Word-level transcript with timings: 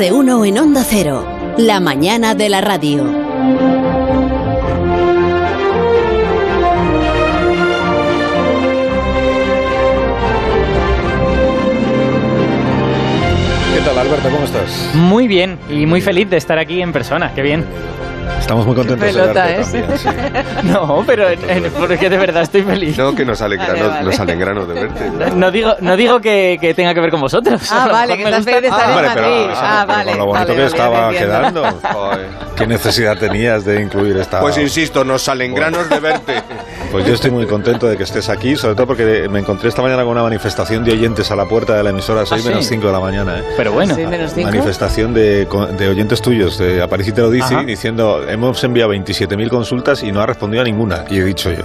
de 0.00 0.12
uno 0.12 0.46
en 0.46 0.56
Onda 0.56 0.82
Cero. 0.82 1.26
La 1.58 1.78
mañana 1.78 2.34
de 2.34 2.48
la 2.48 2.62
radio. 2.62 3.04
¿Qué 13.74 13.80
tal, 13.84 13.98
Alberto? 13.98 14.30
¿Cómo 14.30 14.44
estás? 14.44 14.90
Muy 14.94 15.28
bien 15.28 15.58
y 15.68 15.84
muy 15.84 16.00
feliz 16.00 16.30
de 16.30 16.38
estar 16.38 16.58
aquí 16.58 16.80
en 16.80 16.94
persona. 16.94 17.34
Qué 17.34 17.42
bien. 17.42 17.66
Estamos 18.50 18.66
muy 18.66 18.74
contentos 18.74 19.06
de 19.06 19.12
pelota 19.20 19.44
verte 19.44 19.60
es. 19.60 19.72
también, 19.72 19.98
sí. 19.98 20.08
No, 20.72 21.04
pero 21.06 21.28
en- 21.30 21.48
en- 21.48 21.70
porque 21.72 22.10
de 22.10 22.18
verdad 22.18 22.42
estoy 22.42 22.62
feliz. 22.62 22.98
No, 22.98 23.14
que 23.14 23.24
nos 23.24 23.40
alegra, 23.42 23.68
Vale, 23.68 23.80
no- 23.80 23.88
vale. 23.90 24.02
nos 24.02 24.18
alegramos 24.18 24.66
de 24.68 24.74
verte. 24.74 25.10
No 25.36 25.50
digo, 25.52 25.76
no 25.80 25.96
digo 25.96 26.20
que, 26.20 26.58
que 26.60 26.74
tenga 26.74 26.92
que 26.92 27.00
ver 27.00 27.10
con 27.12 27.20
vosotros. 27.20 27.62
Ah, 27.70 27.84
A 27.84 27.92
vale, 27.92 28.16
que 28.16 28.24
estás 28.24 28.44
feliz 28.44 28.62
de 28.62 28.66
estar 28.66 28.90
en 28.90 28.96
Hombre, 28.96 29.10
pero, 29.14 29.22
Madrid. 29.28 29.44
pero 29.46 29.56
Ah, 29.62 29.84
con 29.86 29.94
vale. 29.96 30.14
lo 30.16 30.26
bonito 30.26 30.32
vale, 30.32 30.46
que 30.48 30.52
vale, 30.62 30.66
estaba 30.66 31.10
quedando. 31.12 31.64
Joder. 31.92 32.28
¿Qué 32.56 32.66
necesidad 32.66 33.16
tenías 33.18 33.64
de 33.64 33.80
incluir 33.80 34.16
esta...? 34.16 34.40
Pues 34.40 34.58
insisto, 34.58 35.04
nos 35.04 35.28
alegramos 35.28 35.88
de 35.88 36.00
verte. 36.00 36.42
Pues 36.90 37.06
yo 37.06 37.14
estoy 37.14 37.30
muy 37.30 37.46
contento 37.46 37.86
de 37.86 37.96
que 37.96 38.02
estés 38.02 38.28
aquí, 38.28 38.56
sobre 38.56 38.74
todo 38.74 38.88
porque 38.88 39.28
me 39.30 39.38
encontré 39.38 39.68
esta 39.68 39.80
mañana 39.80 40.02
con 40.02 40.10
una 40.10 40.24
manifestación 40.24 40.82
de 40.82 40.90
oyentes 40.90 41.30
a 41.30 41.36
la 41.36 41.44
puerta 41.46 41.76
de 41.76 41.84
la 41.84 41.90
emisora 41.90 42.26
6 42.26 42.32
¿Ah, 42.32 42.42
sí? 42.42 42.48
menos 42.48 42.66
5 42.66 42.86
de 42.88 42.92
la 42.92 42.98
mañana. 42.98 43.38
¿eh? 43.38 43.44
Pero 43.56 43.70
bueno. 43.70 43.94
Sí, 43.94 44.04
menos 44.08 44.32
cinco. 44.34 44.48
Manifestación 44.50 45.14
de, 45.14 45.46
de 45.78 45.88
oyentes 45.88 46.20
tuyos, 46.20 46.58
de 46.58 46.82
Aparici 46.82 47.12
te 47.12 47.20
lo 47.20 47.30
dice, 47.30 47.54
diciendo, 47.64 48.24
hemos 48.48 48.64
enviado 48.64 48.92
27.000 48.92 49.48
consultas 49.48 50.02
y 50.02 50.12
no 50.12 50.20
ha 50.20 50.26
respondido 50.26 50.62
a 50.62 50.64
ninguna. 50.64 51.04
Y 51.10 51.18
he 51.18 51.24
dicho 51.24 51.50
yo, 51.50 51.62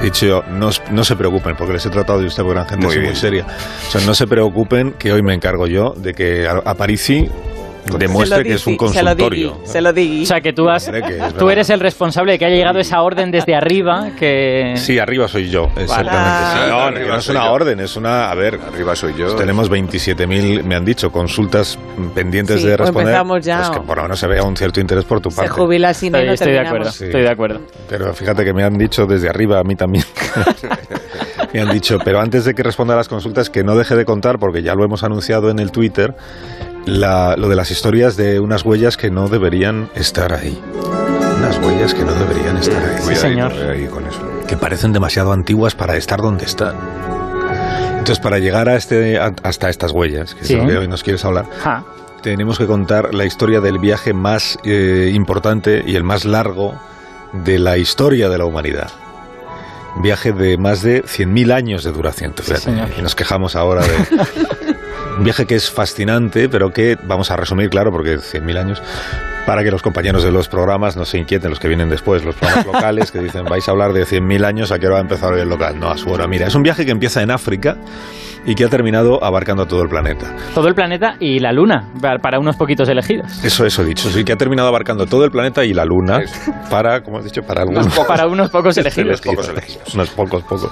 he 0.00 0.04
dicho 0.04 0.26
yo, 0.26 0.44
no, 0.50 0.70
no 0.90 1.04
se 1.04 1.16
preocupen, 1.16 1.56
porque 1.56 1.72
les 1.74 1.86
he 1.86 1.90
tratado 1.90 2.20
de 2.20 2.26
usted 2.26 2.42
por 2.42 2.52
gran 2.54 2.66
gente 2.66 2.86
Muy 2.86 2.98
muy 3.00 3.14
seria. 3.16 3.46
O 3.88 3.90
sea, 3.90 4.00
no 4.02 4.14
se 4.14 4.26
preocupen, 4.26 4.92
que 4.98 5.12
hoy 5.12 5.22
me 5.22 5.34
encargo 5.34 5.66
yo 5.66 5.94
de 5.96 6.14
que 6.14 6.46
a- 6.46 6.62
Aparici 6.64 7.28
demuestre 7.96 8.38
Se 8.38 8.44
que 8.44 8.52
es 8.54 8.66
un 8.66 8.72
se 8.74 8.76
consultorio. 8.78 9.58
Se 9.64 9.80
lo 9.80 9.92
digui. 9.92 10.22
O 10.22 10.26
sea, 10.26 10.40
que 10.40 10.52
tú, 10.52 10.68
has, 10.68 10.90
tú 11.38 11.50
eres 11.50 11.70
el 11.70 11.80
responsable 11.80 12.32
de 12.32 12.38
que 12.38 12.44
haya 12.46 12.56
llegado 12.56 12.78
esa 12.80 13.00
orden 13.02 13.30
desde 13.30 13.54
arriba 13.54 14.10
que... 14.18 14.74
Sí, 14.76 14.98
arriba 14.98 15.28
soy 15.28 15.48
yo, 15.50 15.64
exactamente. 15.76 16.10
Ah. 16.14 16.52
Sí, 16.64 16.70
no, 16.70 16.78
Arriba 16.80 17.00
que 17.04 17.08
no 17.12 17.18
es 17.18 17.28
una 17.28 17.44
yo. 17.46 17.52
orden, 17.52 17.80
es 17.80 17.96
una... 17.96 18.30
A 18.30 18.34
ver, 18.34 18.58
Arriba 18.72 18.94
soy 18.96 19.14
yo. 19.16 19.34
tenemos 19.36 19.70
27.000, 19.70 20.62
me 20.64 20.74
han 20.74 20.84
dicho, 20.84 21.10
consultas 21.10 21.78
pendientes 22.14 22.60
Sí, 22.60 22.66
de 22.66 22.76
responder. 22.76 23.08
empezamos 23.08 23.44
ya, 23.44 23.58
Pues 23.58 23.70
que 23.70 23.80
por 23.86 23.96
lo 23.96 24.02
menos 24.04 24.18
se 24.18 24.26
vea 24.26 24.42
un 24.42 24.56
cierto 24.56 24.80
interés 24.80 25.04
por 25.04 25.20
tu 25.20 25.30
Se 25.30 25.36
parte. 25.36 25.50
jubila 25.50 25.94
sin 25.94 26.14
Estoy, 26.14 26.26
no 26.26 26.32
estoy 26.34 26.52
de 26.52 26.60
acuerdo, 26.60 26.90
Sí. 26.90 27.04
estoy 27.04 27.22
de 27.22 27.30
acuerdo. 27.30 27.60
Pero 27.88 28.12
fíjate 28.14 28.44
que 28.44 28.52
me 28.52 28.64
han 28.64 28.76
dicho 28.76 29.06
desde 29.06 29.28
arriba, 29.28 29.60
a 29.60 29.64
mí 29.64 29.76
también. 29.76 30.04
me 31.54 31.60
han 31.60 31.70
dicho, 31.70 31.98
pero 32.04 32.20
antes 32.20 32.44
de 32.44 32.54
que 32.54 32.62
responda 32.62 32.94
a 32.94 32.96
las 32.96 33.08
consultas, 33.08 33.50
que 33.50 33.64
no 33.64 33.76
deje 33.76 33.94
de 33.96 34.04
contar, 34.04 34.38
porque 34.38 34.62
ya 34.62 34.74
lo 34.74 34.84
hemos 34.84 35.02
anunciado 35.04 35.50
en 35.50 35.58
el 35.58 35.70
Twitter, 35.72 36.14
la- 36.86 37.36
lo 37.36 37.48
de 37.48 37.56
las 37.56 37.70
historias 37.70 38.16
de 38.16 38.40
unas 38.40 38.64
huellas 38.64 38.96
que 38.96 39.10
no 39.10 39.28
deberían 39.28 39.88
estar 39.94 40.32
ahí. 40.32 40.60
Unas 41.38 41.58
huellas 41.58 41.94
que 41.94 42.04
no 42.04 42.12
deberían 42.14 42.56
estar 42.56 42.82
ahí. 42.82 43.02
Sí, 43.02 43.14
señor. 43.16 43.52
Ahí 43.52 43.86
con 43.86 44.06
eso. 44.06 44.20
que 44.48 44.56
parecen 44.56 44.94
demasiado 44.94 45.32
antiguas 45.32 45.74
para 45.74 45.94
estar 45.96 46.22
donde 46.22 46.46
están. 46.46 46.74
Entonces, 47.98 48.18
para 48.18 48.38
llegar 48.38 48.66
a 48.70 48.76
este, 48.76 49.18
a- 49.18 49.34
hasta 49.42 49.68
estas 49.68 49.92
huellas, 49.92 50.34
que 50.34 50.44
Sí. 50.44 50.54
es 50.54 50.62
lo 50.62 50.66
que 50.68 50.78
hoy 50.78 50.88
nos 50.88 51.02
quieres 51.02 51.22
hablar, 51.26 51.44
Ja. 51.62 51.84
tenemos 52.22 52.56
que 52.58 52.66
contar 52.66 53.14
la 53.14 53.26
historia 53.26 53.60
del 53.60 53.78
viaje 53.78 54.14
más 54.14 54.58
eh, 54.64 55.10
importante 55.14 55.82
y 55.86 55.96
el 55.96 56.04
más 56.04 56.24
largo 56.24 56.74
de 57.32 57.58
la 57.58 57.76
historia 57.76 58.30
de 58.30 58.38
la 58.38 58.46
humanidad. 58.46 58.90
Viaje 60.00 60.32
de 60.32 60.56
más 60.56 60.82
de 60.82 61.02
100.000 61.04 61.52
años 61.52 61.84
de 61.84 61.92
duración. 61.92 62.34
fíjate. 62.34 62.70
y 62.98 63.02
nos 63.02 63.14
quejamos 63.14 63.56
ahora 63.56 63.82
de... 63.82 63.88
Un 65.18 65.24
viaje 65.24 65.46
que 65.46 65.56
es 65.56 65.68
fascinante, 65.68 66.48
pero 66.48 66.72
que 66.72 66.96
vamos 67.02 67.32
a 67.32 67.36
resumir, 67.36 67.70
claro, 67.70 67.90
porque 67.90 68.18
100.000 68.18 68.56
años, 68.56 68.82
para 69.46 69.64
que 69.64 69.72
los 69.72 69.82
compañeros 69.82 70.22
de 70.22 70.30
los 70.30 70.46
programas 70.46 70.96
no 70.96 71.04
se 71.04 71.18
inquieten, 71.18 71.50
los 71.50 71.58
que 71.58 71.66
vienen 71.66 71.88
después, 71.88 72.24
los 72.24 72.36
programas 72.36 72.66
locales, 72.72 73.10
que 73.10 73.18
dicen, 73.18 73.44
vais 73.44 73.66
a 73.66 73.72
hablar 73.72 73.92
de 73.92 74.04
100.000 74.04 74.44
años, 74.44 74.70
¿a 74.70 74.78
qué 74.78 74.86
hora 74.86 74.94
va 74.94 75.00
a 75.00 75.02
empezar 75.02 75.32
hoy 75.32 75.40
el 75.40 75.48
local? 75.48 75.80
No, 75.80 75.90
a 75.90 75.98
su 75.98 76.08
hora. 76.08 76.28
Mira, 76.28 76.46
es 76.46 76.54
un 76.54 76.62
viaje 76.62 76.84
que 76.84 76.92
empieza 76.92 77.20
en 77.20 77.32
África 77.32 77.76
y 78.44 78.54
que 78.54 78.64
ha 78.64 78.68
terminado 78.68 79.22
abarcando 79.22 79.66
todo 79.66 79.82
el 79.82 79.88
planeta. 79.88 80.34
Todo 80.54 80.68
el 80.68 80.74
planeta 80.74 81.16
y 81.20 81.38
la 81.38 81.52
luna, 81.52 81.88
pa- 82.00 82.18
para 82.22 82.38
unos 82.38 82.56
poquitos 82.56 82.88
elegidos. 82.88 83.44
Eso, 83.44 83.64
eso 83.66 83.84
dicho, 83.84 84.08
sí, 84.10 84.24
que 84.24 84.32
ha 84.32 84.36
terminado 84.36 84.68
abarcando 84.68 85.06
todo 85.06 85.24
el 85.24 85.30
planeta 85.30 85.64
y 85.64 85.72
la 85.74 85.84
Luna 85.84 86.18
Eso. 86.22 86.52
para, 86.70 87.02
como 87.02 87.18
has 87.18 87.24
dicho, 87.24 87.42
para 87.42 87.62
algunos 87.62 87.86
Para 88.08 88.26
unos 88.26 88.50
pocos 88.50 88.76
Unos 88.76 88.78
elegidos. 88.78 89.20
pocos 89.20 89.48
elegidos. 89.48 89.94
Unos 89.94 90.10
pocos, 90.10 90.42
pocos. 90.44 90.70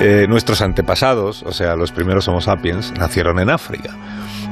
Eh, 0.00 0.26
nuestros 0.28 0.60
antepasados, 0.60 1.42
o 1.44 1.52
sea, 1.52 1.74
los 1.76 1.92
primeros 1.92 2.26
Homo 2.28 2.40
sapiens, 2.40 2.92
nacieron 2.98 3.38
en 3.38 3.50
África. 3.50 3.90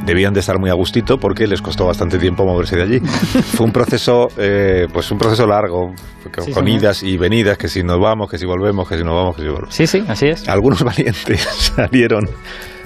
Debían 0.04 0.32
de 0.32 0.40
estar 0.40 0.58
muy 0.58 0.70
a 0.70 0.74
gustito 0.74 1.18
porque 1.18 1.46
les 1.46 1.62
costó 1.62 1.86
bastante 1.86 2.18
tiempo 2.18 2.44
moverse 2.44 2.76
de 2.76 2.82
allí. 2.82 3.00
Fue 3.54 3.66
un 3.66 3.72
proceso, 3.72 4.28
eh, 4.36 4.86
pues 4.92 5.10
un 5.10 5.18
proceso 5.18 5.46
largo, 5.46 5.94
con, 6.34 6.44
Sí, 6.44 6.52
con 6.52 6.68
idas 6.68 7.02
y 7.02 7.16
venidas, 7.16 7.58
que 7.58 7.68
si 7.68 7.82
nos 7.82 8.00
vamos, 8.00 8.30
que 8.30 8.38
si 8.38 8.46
volvemos, 8.46 8.88
que 8.88 8.96
si 8.96 9.04
nos 9.04 9.14
vamos, 9.14 9.36
que 9.36 9.42
si 9.42 9.48
volvemos. 9.48 9.74
Sí, 9.74 9.86
sí, 9.86 10.04
así 10.08 10.26
es. 10.26 10.48
Algunos 10.48 10.82
valientes 10.84 11.40
salieron 11.40 12.28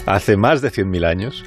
hace 0.06 0.36
más 0.36 0.62
de 0.62 0.70
100.000 0.70 1.06
años, 1.06 1.44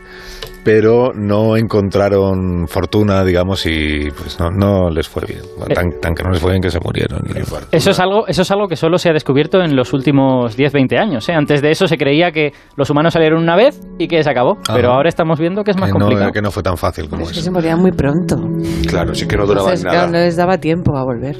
pero 0.71 1.11
no 1.15 1.57
encontraron 1.57 2.67
fortuna, 2.67 3.23
digamos, 3.23 3.65
y 3.65 4.11
pues 4.11 4.39
no, 4.39 4.51
no 4.51 4.91
les 4.91 5.09
fue 5.09 5.23
bien. 5.27 5.39
Bueno, 5.57 5.73
tan, 5.73 5.99
tan 5.99 6.13
que 6.13 6.21
no 6.23 6.29
les 6.29 6.39
fue 6.39 6.51
bien 6.51 6.61
que 6.61 6.69
se 6.69 6.79
murieron. 6.79 7.21
Eso 7.71 7.89
es, 7.89 7.99
algo, 7.99 8.27
eso 8.27 8.43
es 8.43 8.51
algo 8.51 8.67
que 8.67 8.75
solo 8.75 8.99
se 8.99 9.09
ha 9.09 9.13
descubierto 9.13 9.63
en 9.63 9.75
los 9.75 9.93
últimos 9.93 10.55
10-20 10.55 10.99
años. 10.99 11.27
¿eh? 11.27 11.33
Antes 11.33 11.63
de 11.63 11.71
eso 11.71 11.87
se 11.87 11.97
creía 11.97 12.31
que 12.31 12.51
los 12.75 12.87
humanos 12.91 13.13
salieron 13.13 13.41
una 13.41 13.55
vez 13.55 13.81
y 13.97 14.07
que 14.07 14.21
se 14.21 14.29
acabó. 14.29 14.59
Pero 14.71 14.89
Ajá. 14.89 14.97
ahora 14.97 15.09
estamos 15.09 15.39
viendo 15.39 15.63
que 15.63 15.71
es 15.71 15.77
más 15.77 15.87
que 15.91 15.97
no, 15.97 16.05
complicado. 16.05 16.31
que 16.33 16.41
no 16.43 16.51
fue 16.51 16.61
tan 16.61 16.77
fácil 16.77 17.05
Pero 17.05 17.17
como 17.17 17.23
es 17.23 17.29
que 17.29 17.39
eso. 17.39 17.45
se 17.45 17.51
morían 17.51 17.79
muy 17.79 17.91
pronto. 17.91 18.35
Claro, 18.87 19.15
sí 19.15 19.27
que 19.27 19.37
no 19.37 19.47
duraban 19.47 19.71
Entonces, 19.73 19.85
claro, 19.89 20.05
no 20.05 20.11
nada. 20.13 20.25
les 20.25 20.35
daba 20.35 20.57
tiempo 20.59 20.95
a 20.95 21.03
volver. 21.03 21.35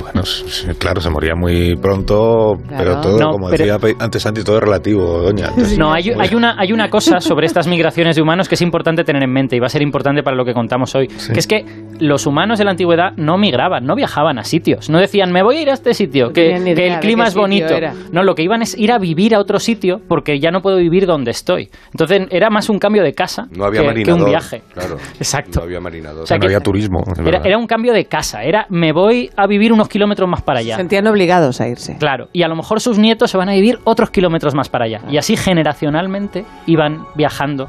Bueno, 0.00 0.24
sí, 0.24 0.68
claro, 0.78 1.02
se 1.02 1.10
moría 1.10 1.34
muy 1.34 1.76
pronto, 1.76 2.54
pero 2.66 2.98
todo, 3.02 3.18
No, 3.18 3.30
como 3.32 3.50
pero- 3.50 3.76
decía 3.78 3.96
antes 4.00 4.22
Santi, 4.22 4.42
todo 4.42 4.56
es 4.56 4.62
relativo, 4.62 5.20
doña. 5.20 5.48
Entonces, 5.50 5.78
No, 5.78 5.92
hay, 5.92 6.10
hay 6.18 6.34
una, 6.34 6.54
hay 6.58 6.72
una 6.72 6.88
cosa 6.88 7.20
sobre 7.20 7.44
estas 7.46 7.66
migraciones 7.68 8.16
de 8.16 8.22
humanos 8.22 8.48
que 8.48 8.53
es 8.54 8.62
importante 8.62 9.04
tener 9.04 9.22
en 9.22 9.32
mente 9.32 9.56
y 9.56 9.60
va 9.60 9.66
a 9.66 9.70
ser 9.70 9.82
importante 9.82 10.22
para 10.22 10.36
lo 10.36 10.44
que 10.44 10.52
contamos 10.52 10.94
hoy, 10.94 11.08
que 11.08 11.38
es 11.38 11.46
que 11.46 11.64
los 12.00 12.26
humanos 12.26 12.58
de 12.58 12.64
la 12.64 12.72
antigüedad 12.72 13.12
no 13.16 13.38
migraban, 13.38 13.84
no 13.84 13.94
viajaban 13.94 14.38
a 14.38 14.44
sitios, 14.44 14.90
no 14.90 14.98
decían 14.98 15.32
me 15.32 15.42
voy 15.42 15.56
a 15.56 15.62
ir 15.62 15.70
a 15.70 15.74
este 15.74 15.94
sitio, 15.94 16.26
No 16.26 16.32
que, 16.32 16.54
el 16.54 17.00
clima 17.00 17.26
es 17.26 17.34
bonito. 17.34 17.74
era. 17.74 17.94
No, 18.12 18.22
lo 18.22 18.34
que 18.34 18.42
iban 18.42 18.62
es 18.62 18.76
ir 18.78 18.92
a 18.92 18.98
vivir 18.98 19.34
a 19.34 19.40
otro 19.40 19.58
sitio 19.58 20.00
porque 20.08 20.38
ya 20.40 20.50
no 20.50 20.60
puedo 20.60 20.76
vivir 20.76 21.06
donde 21.06 21.30
estoy. 21.30 21.70
Entonces 21.92 22.26
era 22.30 22.50
más 22.50 22.68
un 22.68 22.78
cambio 22.78 23.02
de 23.02 23.12
casa 23.12 23.46
No 23.50 23.64
había 23.64 23.82
que, 23.92 24.12
un 24.12 24.24
viaje. 24.24 24.62
Claro. 24.72 24.96
Exacto. 25.18 25.60
No 25.60 25.64
había 25.64 25.80
marinador. 25.80 26.24
O 26.24 26.26
sea, 26.26 26.38
no 26.38 26.46
había 26.46 26.60
turismo. 26.60 27.02
Era, 27.44 27.58
un 27.58 27.66
cambio 27.66 27.92
de 27.92 28.06
casa, 28.06 28.42
era 28.42 28.66
me 28.70 28.92
voy 28.92 29.30
a 29.36 29.46
vivir 29.46 29.72
unos 29.72 29.88
kilómetros 29.88 30.28
más 30.28 30.42
para 30.42 30.60
Se 30.60 30.66
allá. 30.66 30.76
sentían 30.76 31.06
obligados 31.06 31.60
a 31.60 31.68
irse. 31.68 31.96
Claro, 31.98 32.28
y 32.32 32.42
a 32.42 32.48
lo 32.48 32.56
mejor 32.56 32.80
sus 32.80 32.98
nietos 32.98 33.30
se 33.30 33.36
van 33.36 33.48
a 33.48 33.52
vivir 33.52 33.78
otros 33.84 34.10
kilómetros 34.10 34.54
más 34.54 34.68
para 34.68 34.86
allá. 34.86 35.00
Y 35.08 35.16
así 35.16 35.36
generacionalmente 35.36 36.44
iban 36.66 37.04
viajando 37.14 37.68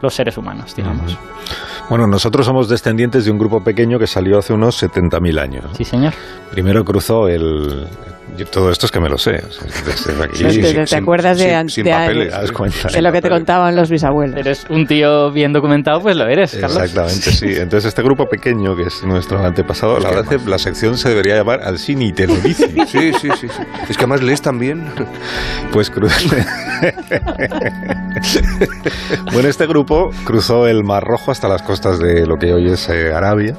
los 0.00 0.14
seres 0.14 0.36
humanos, 0.38 0.74
digamos. 0.74 1.16
Bueno, 1.88 2.06
nosotros 2.06 2.44
somos 2.44 2.68
descendientes 2.68 3.24
de 3.24 3.30
un 3.30 3.38
grupo 3.38 3.62
pequeño 3.62 3.98
que 3.98 4.06
salió 4.06 4.38
hace 4.38 4.52
unos 4.52 4.82
70.000 4.82 5.40
años. 5.40 5.64
Sí, 5.76 5.84
señor. 5.84 6.12
Primero 6.50 6.84
cruzó 6.84 7.28
el... 7.28 7.86
yo 8.36 8.46
todo 8.46 8.70
esto 8.70 8.86
es 8.86 8.92
que 8.92 9.00
me 9.00 9.08
lo 9.08 9.18
sé. 9.18 9.32
desde 9.84 10.22
aquí- 10.24 10.36
Sí, 10.38 10.50
sí, 10.50 10.60
¿Te, 10.62 10.74
te 10.74 10.86
sin- 10.86 10.98
acuerdas 10.98 11.38
de, 11.38 11.50
sin- 11.58 11.68
sin 11.70 11.84
de 11.84 11.90
papeles, 11.90 12.32
das 12.32 12.52
cuenta. 12.52 12.88
de 12.88 13.02
lo 13.02 13.12
que 13.12 13.20
te 13.22 13.28
contaban 13.28 13.74
los 13.76 13.90
bisabuelos? 13.90 14.36
Eres 14.38 14.66
un 14.68 14.86
tío 14.86 15.30
bien 15.32 15.52
documentado, 15.52 16.00
pues 16.00 16.16
lo 16.16 16.26
eres, 16.26 16.52
Carlos. 16.60 16.76
Exactamente, 16.82 17.30
sí. 17.32 17.46
Entonces 17.56 17.86
este 17.86 18.02
grupo 18.02 18.28
pequeño, 18.28 18.76
que 18.76 18.82
es 18.82 19.02
nuestro 19.04 19.44
antepasado, 19.44 19.98
la 19.98 20.10
verdad 20.10 20.32
es 20.32 20.42
que 20.42 20.50
la 20.50 20.58
sección 20.58 20.96
se 20.98 21.08
debería 21.08 21.36
llamar 21.36 21.60
te 22.12 22.26
lo 22.26 22.34
dice. 22.36 22.68
Sí, 22.88 23.12
sí, 23.20 23.28
sí, 23.40 23.48
sí. 23.48 23.62
Es 23.88 23.96
que 23.96 24.02
además 24.04 24.22
lees 24.22 24.42
también. 24.42 24.84
Pues 25.72 25.90
cruzó. 25.90 26.16
bueno, 29.32 29.48
este 29.48 29.66
grupo 29.66 30.10
cruzó 30.24 30.66
el 30.66 30.84
Mar 30.84 31.04
Rojo 31.04 31.30
hasta 31.30 31.48
las 31.48 31.62
costas 31.62 31.98
de 31.98 32.26
lo 32.26 32.36
que 32.36 32.52
hoy 32.52 32.70
es 32.70 32.88
eh, 32.88 33.12
Arabia. 33.12 33.54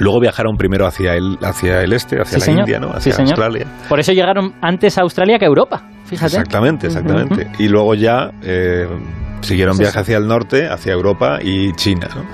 Luego 0.00 0.20
viajaron 0.20 0.56
primero 0.56 0.86
hacia 0.86 1.14
el, 1.14 1.38
hacia 1.42 1.82
el 1.82 1.92
este, 1.92 2.20
hacia 2.20 2.34
Sí, 2.34 2.40
la 2.40 2.44
señor. 2.44 2.60
India, 2.60 2.78
¿no? 2.80 2.88
Hacia. 2.88 3.14
Australia. 3.16 3.66
Por 3.88 4.00
eso 4.00 4.12
llegaron 4.12 4.54
antes 4.60 4.98
a 4.98 5.02
Australia 5.02 5.38
que 5.38 5.44
a 5.44 5.48
Europa, 5.48 5.82
fíjate. 6.04 6.36
Exactamente, 6.36 6.86
exactamente. 6.88 7.50
Y 7.58 7.68
luego 7.68 7.94
ya 7.94 8.30
eh, 8.42 8.86
siguieron 9.42 9.76
viaje 9.76 9.98
hacia 9.98 10.16
el 10.16 10.26
norte, 10.26 10.68
hacia 10.68 10.92
Europa 10.92 11.38
y 11.42 11.72
China. 11.74 12.08
¿no? 12.14 12.24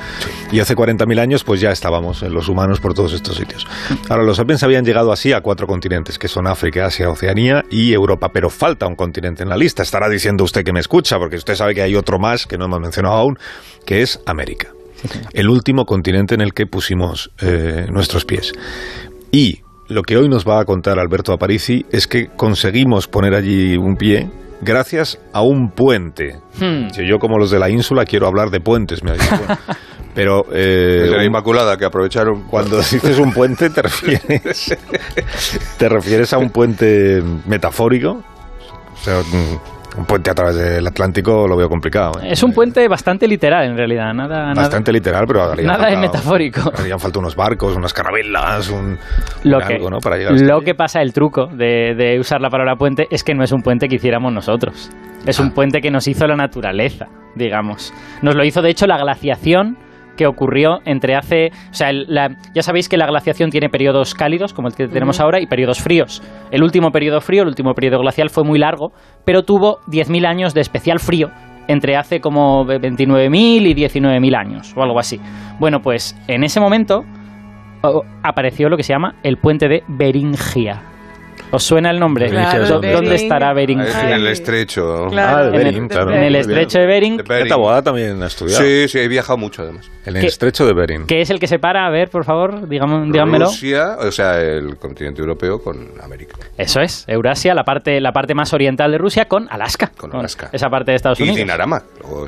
Y 0.52 0.60
hace 0.60 0.74
40.000 0.74 1.20
años 1.20 1.44
pues 1.44 1.60
ya 1.60 1.70
estábamos 1.70 2.22
en 2.22 2.32
los 2.32 2.48
humanos 2.48 2.80
por 2.80 2.94
todos 2.94 3.12
estos 3.12 3.36
sitios. 3.36 3.66
Ahora, 4.08 4.22
los 4.24 4.36
sapiens 4.36 4.62
habían 4.62 4.84
llegado 4.84 5.12
así 5.12 5.32
a 5.32 5.40
cuatro 5.40 5.66
continentes, 5.66 6.18
que 6.18 6.28
son 6.28 6.46
África, 6.46 6.86
Asia, 6.86 7.10
Oceanía 7.10 7.64
y 7.70 7.92
Europa. 7.92 8.30
Pero 8.32 8.50
falta 8.50 8.86
un 8.86 8.94
continente 8.94 9.42
en 9.42 9.48
la 9.48 9.56
lista. 9.56 9.82
Estará 9.82 10.08
diciendo 10.08 10.44
usted 10.44 10.64
que 10.64 10.72
me 10.72 10.80
escucha, 10.80 11.18
porque 11.18 11.36
usted 11.36 11.54
sabe 11.54 11.74
que 11.74 11.82
hay 11.82 11.94
otro 11.96 12.18
más 12.18 12.46
que 12.46 12.56
no 12.56 12.66
hemos 12.66 12.80
mencionado 12.80 13.16
aún, 13.16 13.38
que 13.84 14.02
es 14.02 14.20
América. 14.26 14.68
El 15.32 15.48
último 15.48 15.84
continente 15.84 16.34
en 16.34 16.40
el 16.40 16.52
que 16.54 16.66
pusimos 16.66 17.30
eh, 17.40 17.86
nuestros 17.90 18.24
pies. 18.24 18.52
Y 19.30 19.60
lo 19.88 20.02
que 20.02 20.16
hoy 20.16 20.28
nos 20.28 20.46
va 20.46 20.60
a 20.60 20.64
contar 20.64 20.98
Alberto 20.98 21.32
Aparici 21.32 21.86
es 21.90 22.06
que 22.06 22.28
conseguimos 22.28 23.08
poner 23.08 23.34
allí 23.34 23.76
un 23.76 23.96
pie 23.96 24.28
gracias 24.60 25.18
a 25.32 25.42
un 25.42 25.70
puente. 25.70 26.36
Hmm. 26.58 26.90
Si 26.90 27.06
yo 27.06 27.18
como 27.18 27.38
los 27.38 27.50
de 27.50 27.58
la 27.58 27.70
ínsula 27.70 28.04
quiero 28.04 28.26
hablar 28.26 28.50
de 28.50 28.60
puentes, 28.60 29.02
me 29.02 29.12
dicho, 29.12 29.36
bueno. 29.36 29.58
Pero 30.14 30.46
eh, 30.52 31.06
de 31.10 31.16
la 31.16 31.24
Inmaculada, 31.24 31.76
que 31.76 31.84
aprovecharon. 31.84 32.42
cuando 32.48 32.78
dices 32.78 33.18
un 33.18 33.32
puente, 33.32 33.70
¿te 33.70 33.82
refieres, 33.82 34.76
¿te 35.78 35.88
refieres 35.88 36.32
a 36.32 36.38
un 36.38 36.50
puente 36.50 37.22
metafórico? 37.46 38.24
O 38.94 39.04
sea, 39.04 39.22
un, 39.98 40.04
puente 40.06 40.30
a 40.30 40.34
través 40.34 40.56
del 40.56 40.86
Atlántico 40.86 41.46
lo 41.48 41.56
veo 41.56 41.68
complicado. 41.68 42.12
¿eh? 42.22 42.28
Es 42.30 42.42
un 42.42 42.52
puente 42.52 42.86
bastante 42.88 43.26
literal, 43.26 43.64
en 43.66 43.76
realidad. 43.76 44.12
Nada, 44.14 44.52
Bastante 44.54 44.92
literal, 44.92 45.24
pero 45.26 45.40
nada 45.56 45.78
falta- 45.78 45.88
es 45.92 45.98
metafórico. 45.98 46.72
Harían 46.78 46.98
falta 47.00 47.18
unos 47.18 47.34
barcos, 47.36 47.76
unas 47.76 47.92
carabelas, 47.92 48.70
un, 48.70 48.98
Lo 49.44 49.58
un 49.58 49.64
que, 49.66 49.74
algo, 49.74 49.90
¿no? 49.90 49.98
Para 49.98 50.16
llegar 50.16 50.32
hasta 50.34 50.46
lo 50.46 50.56
allí. 50.56 50.64
que 50.64 50.74
pasa, 50.74 51.00
el 51.02 51.12
truco 51.12 51.46
de, 51.46 51.94
de 51.96 52.18
usar 52.18 52.40
la 52.40 52.48
palabra 52.50 52.76
puente 52.76 53.06
es 53.10 53.24
que 53.24 53.34
no 53.34 53.42
es 53.44 53.52
un 53.52 53.62
puente 53.62 53.88
que 53.88 53.96
hiciéramos 53.96 54.32
nosotros. 54.32 54.90
Es 55.26 55.38
Ah. 55.40 55.42
un 55.42 55.50
puente 55.52 55.80
que 55.80 55.90
nos 55.90 56.06
hizo 56.08 56.26
la 56.26 56.36
naturaleza, 56.36 57.06
digamos. 57.34 57.92
Nos 58.22 58.34
lo 58.34 58.44
hizo, 58.44 58.62
de 58.62 58.70
hecho, 58.70 58.86
la 58.86 58.98
glaciación 58.98 59.76
que 60.18 60.26
ocurrió 60.26 60.80
entre 60.84 61.14
hace... 61.14 61.50
O 61.70 61.74
sea, 61.74 61.88
el- 61.88 62.04
la- 62.08 62.36
ya 62.54 62.62
sabéis 62.62 62.90
que 62.90 62.98
la 62.98 63.06
glaciación 63.06 63.48
tiene 63.48 63.70
periodos 63.70 64.14
cálidos, 64.14 64.52
como 64.52 64.68
el 64.68 64.74
que 64.74 64.86
tenemos 64.88 65.20
ahora, 65.20 65.40
y 65.40 65.46
periodos 65.46 65.80
fríos. 65.80 66.22
El 66.50 66.62
último 66.62 66.90
periodo 66.92 67.22
frío, 67.22 67.40
el 67.42 67.48
último 67.48 67.72
periodo 67.74 68.00
glacial 68.00 68.28
fue 68.28 68.44
muy 68.44 68.58
largo, 68.58 68.92
pero 69.24 69.44
tuvo 69.44 69.78
10.000 69.86 70.26
años 70.26 70.52
de 70.52 70.60
especial 70.60 70.98
frío 70.98 71.30
entre 71.68 71.96
hace 71.96 72.20
como 72.20 72.64
29.000 72.66 73.30
y 73.66 73.74
19.000 73.74 74.36
años, 74.36 74.74
o 74.76 74.82
algo 74.82 74.98
así. 74.98 75.20
Bueno, 75.60 75.80
pues 75.80 76.14
en 76.26 76.42
ese 76.44 76.60
momento 76.60 77.04
apareció 78.22 78.68
lo 78.68 78.76
que 78.76 78.82
se 78.82 78.92
llama 78.92 79.14
el 79.22 79.36
puente 79.36 79.68
de 79.68 79.82
Beringia. 79.86 80.82
¿Os 81.50 81.62
suena 81.64 81.90
el 81.90 81.98
nombre? 81.98 82.28
Claro, 82.28 82.66
¿Dó- 82.66 82.80
de 82.80 82.92
¿Dónde 82.92 83.10
Bering. 83.10 83.24
estará 83.24 83.50
En 83.50 83.56
Beringia? 83.56 84.14
el 84.14 84.26
estrecho. 84.26 85.08
Ah, 85.16 85.42
de 85.44 85.48
En 85.48 85.54
el- 85.54 85.64
Bering, 85.64 85.88
claro. 85.88 86.12
En 86.12 86.22
el 86.22 86.34
estrecho 86.36 86.78
de 86.78 86.86
Bering, 86.86 87.16
De 87.16 87.22
Bering. 87.22 87.42
Esta 87.46 87.56
boda 87.56 87.82
también 87.82 88.22
ha 88.22 88.26
estudiado. 88.26 88.62
Sí, 88.62 88.86
sí, 88.88 88.98
he 88.98 89.08
viajado 89.08 89.38
mucho 89.38 89.62
además. 89.62 89.90
En 90.04 90.16
el 90.16 90.20
¿Qué? 90.22 90.26
estrecho 90.28 90.66
de 90.66 90.74
Bering. 90.74 91.06
que 91.06 91.20
es 91.22 91.30
el 91.30 91.40
que 91.40 91.46
separa, 91.46 91.86
a 91.86 91.90
ver, 91.90 92.10
por 92.10 92.24
favor, 92.24 92.68
dígame- 92.68 93.10
díganmelo. 93.10 93.46
Rusia, 93.46 93.96
o 93.98 94.12
sea, 94.12 94.40
el 94.40 94.76
continente 94.76 95.20
europeo 95.20 95.62
con 95.62 95.88
América. 96.02 96.36
Eso 96.56 96.80
es, 96.80 97.04
Eurasia, 97.08 97.54
la 97.54 97.64
parte, 97.64 98.00
la 98.00 98.12
parte 98.12 98.34
más 98.34 98.52
oriental 98.52 98.92
de 98.92 98.98
Rusia, 98.98 99.26
con 99.26 99.48
Alaska. 99.50 99.90
Con 99.96 100.14
Alaska. 100.14 100.50
Esa 100.52 100.68
parte 100.68 100.90
de 100.92 100.96
Estados 100.96 101.18
Y 101.20 101.22
Unidos. 101.22 101.38
Dinarama. 101.38 101.82
Luego 102.02 102.26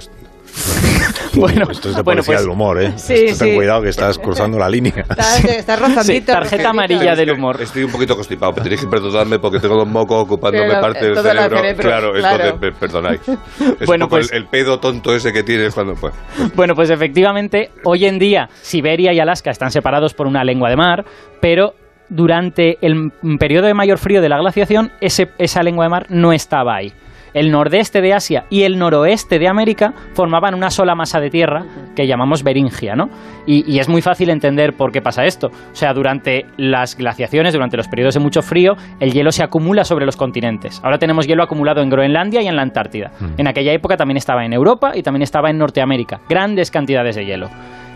Bueno, 1.35 1.63
Esto 1.71 1.91
es 1.91 1.97
de 1.97 2.03
bueno, 2.03 2.23
policía 2.23 2.35
pues, 2.35 2.41
del 2.41 2.51
humor, 2.51 2.83
¿eh? 2.83 2.93
Sí, 2.97 3.15
Esto 3.15 3.45
ten 3.45 3.51
sí. 3.51 3.55
cuidado 3.57 3.83
que 3.83 3.89
estás 3.91 4.19
cruzando 4.19 4.59
la 4.59 4.69
línea. 4.69 4.93
Estás, 4.97 5.45
estás 5.45 5.79
rozandito. 5.79 6.03
Sí, 6.03 6.21
tarjeta 6.23 6.71
amarilla 6.71 7.15
del 7.15 7.31
humor. 7.31 7.61
Estoy 7.63 7.85
un 7.85 7.93
poquito 7.93 8.17
constipado, 8.17 8.53
pero 8.53 8.65
tenéis 8.65 8.81
que 8.81 8.89
perdonarme 8.89 9.39
porque 9.39 9.61
tengo 9.61 9.77
los 9.77 9.87
mocos 9.87 10.25
ocupándome 10.25 10.67
Pero, 10.69 10.81
parte 10.81 10.99
eh, 10.99 11.09
del 11.11 11.17
cerebro. 11.23 11.57
cerebro, 11.59 11.83
Claro, 11.89 12.13
claro. 12.15 12.59
perdonáis. 12.81 13.21
Es 13.81 13.87
Bueno, 13.87 14.07
un 14.07 14.09
poco 14.11 14.21
pues- 14.21 14.33
el, 14.33 14.39
el 14.39 14.47
pedo 14.47 14.81
tonto 14.81 15.15
ese 15.15 15.33
que 15.33 15.45
tienes 15.45 15.73
cuando... 15.73 15.95
Pues, 15.95 16.13
Bueno, 16.57 16.75
pues 16.75 16.91
efectivamente, 16.91 17.71
hoy 17.85 18.07
en 18.07 18.19
día 18.19 18.49
Siberia 18.61 19.13
y 19.13 19.21
Alaska 19.21 19.51
están 19.53 19.71
separados 19.71 20.15
por 20.15 20.27
una 20.27 20.43
lengua 20.43 20.69
de 20.69 20.77
mar, 20.77 21.05
pero 21.41 21.75
durante 22.09 22.77
el 22.85 23.13
periodo 23.39 23.67
de 23.69 23.75
mayor 23.75 23.99
frío 23.99 24.21
de 24.21 24.29
la 24.29 24.39
glaciación, 24.39 24.91
ese- 25.01 25.31
esa 25.39 25.63
lengua 25.63 25.85
de 25.85 25.91
mar 25.91 26.07
no 26.09 26.33
estaba 26.33 26.75
ahí. 26.75 26.93
El 27.35 27.51
nordeste 27.51 28.01
de 28.01 28.13
Asia 28.13 28.45
y 28.51 28.63
el 28.63 28.79
noroeste 28.79 29.39
de 29.39 29.49
América 29.49 29.95
formaban 30.15 30.55
una 30.55 30.71
sola 30.71 30.95
masa 30.95 31.21
de 31.21 31.31
tierra 31.31 31.65
que 31.95 32.07
llamamos 32.07 32.43
Beringia, 32.43 32.97
¿no? 32.97 33.09
Y, 33.47 33.71
y 33.71 33.79
es 33.79 33.89
muy 33.89 34.03
fácil 34.03 34.31
entender 34.31 34.75
por 34.75 34.93
qué 34.93 35.03
pasa 35.03 35.25
esto. 35.25 35.49
O 35.49 35.75
sea, 35.75 35.93
durante 35.93 36.47
las 36.57 36.97
glaciaciones, 36.97 37.53
durante 37.53 37.77
los 37.77 37.89
periodos 37.89 38.15
de 38.15 38.21
mucho 38.21 38.43
frío, 38.43 38.77
el 39.01 39.13
hielo 39.13 39.33
se 39.33 39.43
acumula 39.43 39.85
sobre 39.85 40.07
los 40.07 40.17
continentes. 40.17 40.81
Ahora 40.83 40.99
tenemos 40.99 41.27
hielo 41.27 41.43
acumulado 41.43 41.81
en 41.81 41.91
Groenlandia 41.91 42.43
y 42.43 42.49
en 42.49 42.57
la 42.57 42.63
Antártida. 42.63 43.13
En 43.37 43.47
aquella 43.47 43.73
época 43.73 43.97
también 43.97 44.17
estaba 44.17 44.45
en 44.45 44.53
Europa 44.53 44.93
y 44.97 45.03
también 45.03 45.23
estaba 45.23 45.51
en 45.51 45.59
Norteamérica. 45.59 46.21
Grandes 46.29 46.71
cantidades 46.71 47.17
de 47.17 47.25
hielo. 47.25 47.51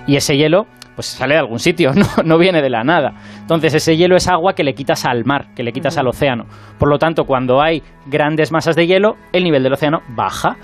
Y 0.06 0.16
ese 0.16 0.36
hielo, 0.36 0.66
pues 0.94 1.06
sale 1.06 1.34
de 1.34 1.40
algún 1.40 1.58
sitio, 1.58 1.92
no, 1.94 2.06
no 2.24 2.38
viene 2.38 2.62
de 2.62 2.70
la 2.70 2.84
nada. 2.84 3.12
Entonces 3.40 3.74
ese 3.74 3.96
hielo 3.96 4.16
es 4.16 4.28
agua 4.28 4.54
que 4.54 4.64
le 4.64 4.74
quitas 4.74 5.04
al 5.04 5.24
mar, 5.24 5.54
que 5.54 5.62
le 5.62 5.72
quitas 5.72 5.98
al 5.98 6.08
océano. 6.08 6.44
Por 6.78 6.88
lo 6.88 6.98
tanto, 6.98 7.24
cuando 7.24 7.60
hay 7.60 7.82
grandes 8.06 8.52
masas 8.52 8.76
de 8.76 8.86
hielo, 8.86 9.16
el 9.32 9.44
nivel 9.44 9.62
del 9.62 9.72
océano 9.72 10.00
baja 10.08 10.56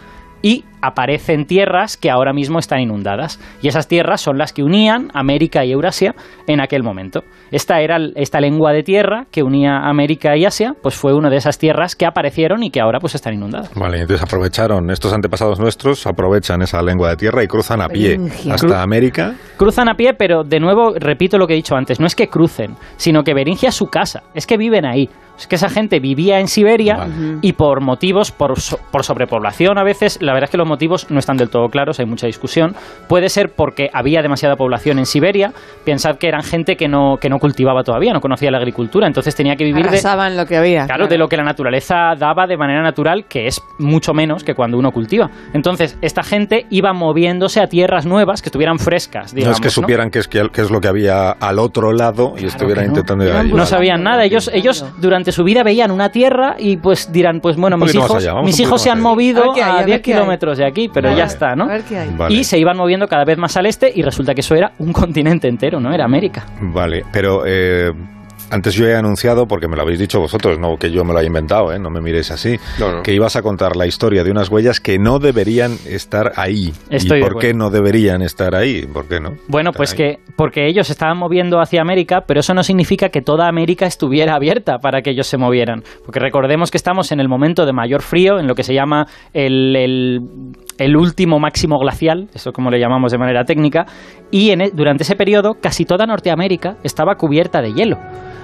y 0.43 0.65
aparecen 0.83 1.47
tierras 1.47 1.97
que 1.97 2.11
ahora 2.11 2.33
mismo 2.33 2.59
están 2.59 2.81
inundadas. 2.81 3.39
Y 3.63 3.69
esas 3.69 3.89
tierras 3.89 4.21
son 4.21 4.39
las 4.39 4.53
que 4.53 4.63
unían 4.63 5.09
América 5.15 5.65
y 5.65 5.73
Eurasia 5.73 6.15
en 6.47 6.61
aquel 6.61 6.83
momento. 6.83 7.23
Esta 7.51 7.81
era 7.81 7.99
esta 8.15 8.41
lengua 8.41 8.73
de 8.73 8.83
tierra 8.83 9.27
que 9.31 9.43
unía 9.43 9.79
América 9.89 10.37
y 10.37 10.45
Asia, 10.45 10.75
pues 10.83 10.95
fue 10.95 11.13
una 11.15 11.31
de 11.31 11.37
esas 11.37 11.59
tierras 11.59 11.97
que 11.97 12.07
aparecieron 12.07 12.63
y 12.63 12.71
que 12.71 12.81
ahora 12.81 13.01
pues 13.01 13.15
están 13.15 13.35
inundadas. 13.35 13.71
Vale, 13.75 14.01
entonces 14.01 14.23
aprovecharon, 14.23 14.91
estos 14.91 15.13
antepasados 15.13 15.59
nuestros 15.59 16.07
aprovechan 16.07 16.63
esa 16.63 16.81
lengua 16.83 17.11
de 17.11 17.17
tierra 17.17 17.43
y 17.43 17.47
cruzan 17.49 17.81
a 17.83 17.89
pie 17.89 18.17
Beringia. 18.19 18.55
hasta 18.55 18.83
América. 18.83 19.35
Cruzan 19.57 19.89
a 19.89 19.95
pie, 19.95 20.15
pero 20.15 20.45
de 20.45 20.61
nuevo 20.61 20.95
repito 20.99 21.39
lo 21.39 21.47
que 21.47 21.55
he 21.55 21.57
dicho 21.57 21.75
antes, 21.75 21.99
no 22.01 22.07
es 22.07 22.15
que 22.15 22.29
crucen, 22.29 22.77
sino 22.97 23.23
que 23.25 23.35
Beringia 23.35 23.71
es 23.71 23.75
su 23.75 23.87
casa, 23.87 24.23
es 24.35 24.47
que 24.47 24.57
viven 24.57 24.85
ahí. 24.87 25.09
Es 25.37 25.47
que 25.47 25.55
esa 25.57 25.71
gente 25.71 26.01
vivía 26.01 26.39
en 26.39 26.49
Siberia 26.49 26.97
Vale. 26.99 27.39
y 27.41 27.55
por 27.55 27.81
motivos, 27.81 28.31
por, 28.31 28.61
so- 28.61 28.79
por 28.93 29.05
sobrepoblación 29.05 29.79
a 29.79 29.83
veces, 29.85 30.19
la 30.21 30.35
verdad 30.35 30.45
es 30.49 30.51
que 30.51 30.59
los 30.59 30.69
motivos 30.71 31.11
no 31.11 31.19
están 31.19 31.37
del 31.37 31.51
todo 31.51 31.69
claros, 31.69 32.01
hay 32.01 32.07
mucha 32.07 32.27
discusión. 32.27 32.75
Puede 33.09 33.29
ser 33.29 33.51
porque 33.55 33.91
había 33.93 34.23
demasiada 34.23 34.57
población 34.57 34.99
en 34.99 35.07
Siberia, 35.07 35.53
pensad 35.85 36.17
que 36.17 36.29
eran 36.29 36.43
gente 36.43 36.77
que 36.77 36.89
no, 36.89 37.17
que 37.21 37.29
no 37.29 37.39
cultivaba 37.39 37.83
todavía, 37.83 38.13
no 38.13 38.21
conocía 38.21 38.51
la 38.51 38.59
agricultura, 38.59 39.07
entonces 39.07 39.35
tenía 39.35 39.57
que 39.57 39.65
vivir 39.65 39.83
de, 39.83 39.91
Arrasaban 39.91 40.37
lo 40.37 40.47
que 40.47 40.57
había. 40.57 40.87
Claro, 40.87 41.07
de 41.07 41.19
lo 41.19 41.29
que 41.29 41.37
la 41.37 41.45
naturaleza 41.45 42.15
daba 42.19 42.47
de 42.47 42.57
manera 42.57 42.83
natural, 42.83 43.27
que 43.29 43.47
es 43.47 43.61
mucho 43.79 44.15
menos 44.15 44.45
que 44.45 44.55
cuando 44.55 44.79
uno 44.79 44.93
cultiva. 44.93 45.31
Entonces, 45.53 45.99
esta 46.01 46.23
gente 46.23 46.67
iba 46.71 46.93
moviéndose 46.93 47.61
a 47.61 47.67
tierras 47.67 48.07
nuevas 48.07 48.43
que 48.43 48.49
estuvieran 48.49 48.79
frescas, 48.79 49.35
digamos. 49.35 49.59
no 49.59 49.67
es 49.67 49.75
que 49.75 49.81
supieran 49.81 50.11
qué 50.11 50.21
es, 50.21 50.29
qué, 50.29 50.49
qué 50.53 50.61
es 50.63 50.71
lo 50.71 50.81
que 50.81 50.89
había 50.89 51.31
al 51.31 51.59
otro 51.59 51.93
lado 51.93 52.35
y 52.39 52.47
estuvieran 52.47 52.85
que 52.85 52.91
no. 52.91 52.95
intentando 52.99 53.25
llegar. 53.25 53.47
No 53.47 53.67
sabían 53.67 54.03
nada. 54.03 54.25
Ellos, 54.25 54.51
ellos 54.53 54.85
durante 54.99 55.33
su 55.33 55.45
vida 55.45 55.63
veían 55.63 55.91
una 55.91 56.11
tierra 56.11 56.57
y 56.59 56.77
pues 56.77 57.13
dirán, 57.13 57.41
pues 57.41 57.57
bueno, 57.57 57.77
mis 57.77 57.95
hijos, 57.95 58.15
allá, 58.15 58.41
mis 58.43 58.59
hijos 58.61 58.83
se 58.83 58.91
han 58.91 59.01
movido 59.01 59.53
A 59.53 59.55
ver 59.55 59.65
a 59.65 59.73
a 59.73 59.77
ver 59.79 59.87
10 59.87 60.01
qué 60.03 60.13
hay. 60.13 60.17
kilómetros 60.17 60.59
de 60.61 60.67
aquí, 60.67 60.89
pero 60.93 61.09
Vale. 61.09 61.19
ya 61.19 61.25
está, 61.25 61.57
¿no? 61.57 61.65
A 61.65 61.69
ver 61.69 61.83
qué 61.83 61.99
hay. 61.99 62.11
Vale. 62.17 62.35
Y 62.35 62.45
se 62.45 62.59
iban 62.59 62.77
moviendo 62.77 63.09
cada 63.09 63.25
vez 63.25 63.37
más 63.39 63.57
al 63.57 63.67
este 63.67 63.91
y 63.95 64.03
resulta 64.03 64.35
que 64.35 64.41
eso 64.41 64.55
era 64.55 64.73
un 64.79 64.93
continente 64.93 65.49
entero, 65.49 65.81
¿no? 65.81 65.93
Era 65.93 66.05
América. 66.05 66.47
Vale, 66.61 67.05
pero 67.13 67.43
eh, 67.47 67.93
antes 68.51 68.75
yo 68.75 68.87
he 68.87 68.95
anunciado, 68.97 69.47
porque 69.47 69.69
me 69.69 69.77
lo 69.77 69.83
habéis 69.83 69.99
dicho 69.99 70.21
vosotros, 70.21 70.59
no 70.59 70.77
que 70.77 70.91
yo 70.91 71.05
me 71.05 71.13
lo 71.13 71.19
haya 71.19 71.27
inventado, 71.29 71.73
¿eh? 71.73 71.79
no 71.79 71.91
me 71.91 72.01
miréis 72.01 72.31
así, 72.31 72.59
No, 72.79 72.93
no. 72.93 73.03
que 73.03 73.13
ibas 73.13 73.37
a 73.37 73.43
contar 73.43 73.77
la 73.77 73.87
historia 73.87 74.25
de 74.25 74.31
unas 74.31 74.49
huellas 74.49 74.81
que 74.81 74.99
no 74.99 75.19
deberían 75.19 75.77
estar 75.87 76.33
ahí. 76.37 76.73
Estoy 76.91 77.21
¿Y 77.21 77.23
por 77.23 77.39
qué 77.39 77.55
no 77.55 77.71
deberían 77.71 78.23
estar 78.23 78.55
ahí? 78.55 78.87
¿Por 78.87 79.07
qué 79.07 79.21
no? 79.21 79.35
Bueno, 79.49 79.73
pues 79.73 79.93
ahí. 79.93 79.97
que 79.97 80.19
porque 80.37 80.67
ellos 80.67 80.87
se 80.87 80.93
estaban 80.93 81.17
moviendo 81.19 81.61
hacia 81.61 81.81
América, 81.83 82.25
pero 82.27 82.41
eso 82.41 82.55
no 82.55 82.63
significa 82.63 83.09
que 83.11 83.23
toda 83.23 83.49
América 83.49 83.87
estuviera 83.87 84.35
abierta 84.35 84.79
para 84.79 85.03
que 85.03 85.11
ellos 85.11 85.27
se 85.27 85.37
movieran. 85.37 85.83
Porque 86.05 86.19
recordemos 86.21 86.71
que 86.71 86.77
estamos 86.77 87.13
en 87.13 87.21
el 87.21 87.29
momento 87.29 87.67
de 87.67 87.73
mayor 87.73 88.03
frío, 88.03 88.39
en 88.39 88.47
lo 88.47 88.55
que 88.55 88.63
se 88.65 88.75
llama 88.75 89.07
el, 89.33 89.77
el- 89.77 90.21
el 90.81 90.97
último 90.97 91.39
máximo 91.39 91.79
glacial, 91.79 92.29
eso 92.35 92.53
como 92.53 92.71
le 92.71 92.81
llamamos 92.81 93.13
de 93.13 93.19
manera 93.19 93.45
técnica, 93.45 93.85
y 94.31 94.51
en 94.51 94.63
e- 94.63 94.71
durante 94.73 95.03
ese 95.03 95.15
periodo 95.15 95.55
casi 95.61 95.85
toda 95.85 96.07
Norteamérica 96.07 96.77
estaba 96.83 97.15
cubierta 97.17 97.61
de 97.61 97.73
hielo. 97.73 97.99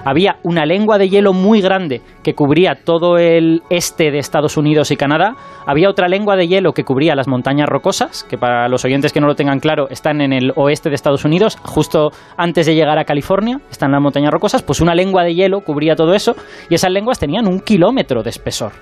Había 0.04 0.36
una 0.44 0.66
lengua 0.66 0.98
de 0.98 1.08
hielo 1.08 1.32
muy 1.32 1.60
grande 1.60 2.00
que 2.22 2.34
cubría 2.34 2.76
todo 2.84 3.18
el 3.18 3.62
este 3.70 4.12
de 4.12 4.18
Estados 4.18 4.56
Unidos 4.56 4.92
y 4.92 4.96
Canadá. 4.96 5.34
Había 5.66 5.90
otra 5.90 6.06
lengua 6.06 6.36
de 6.36 6.46
hielo 6.46 6.72
que 6.72 6.84
cubría 6.84 7.16
las 7.16 7.26
montañas 7.26 7.68
rocosas, 7.68 8.22
que 8.22 8.38
para 8.38 8.68
los 8.68 8.84
oyentes 8.84 9.12
que 9.12 9.20
no 9.20 9.26
lo 9.26 9.34
tengan 9.34 9.58
claro, 9.58 9.88
están 9.90 10.20
en 10.20 10.32
el 10.32 10.52
oeste 10.54 10.90
de 10.90 10.94
Estados 10.94 11.24
Unidos, 11.24 11.56
justo 11.64 12.10
antes 12.36 12.66
de 12.66 12.76
llegar 12.76 12.98
a 13.00 13.04
California, 13.04 13.58
están 13.68 13.90
las 13.90 14.00
montañas 14.00 14.30
rocosas. 14.30 14.62
Pues 14.62 14.80
una 14.80 14.94
lengua 14.94 15.24
de 15.24 15.34
hielo 15.34 15.62
cubría 15.62 15.96
todo 15.96 16.14
eso 16.14 16.36
y 16.70 16.74
esas 16.76 16.92
lenguas 16.92 17.18
tenían 17.18 17.48
un 17.48 17.58
kilómetro 17.58 18.22
de 18.22 18.30
espesor. 18.30 18.72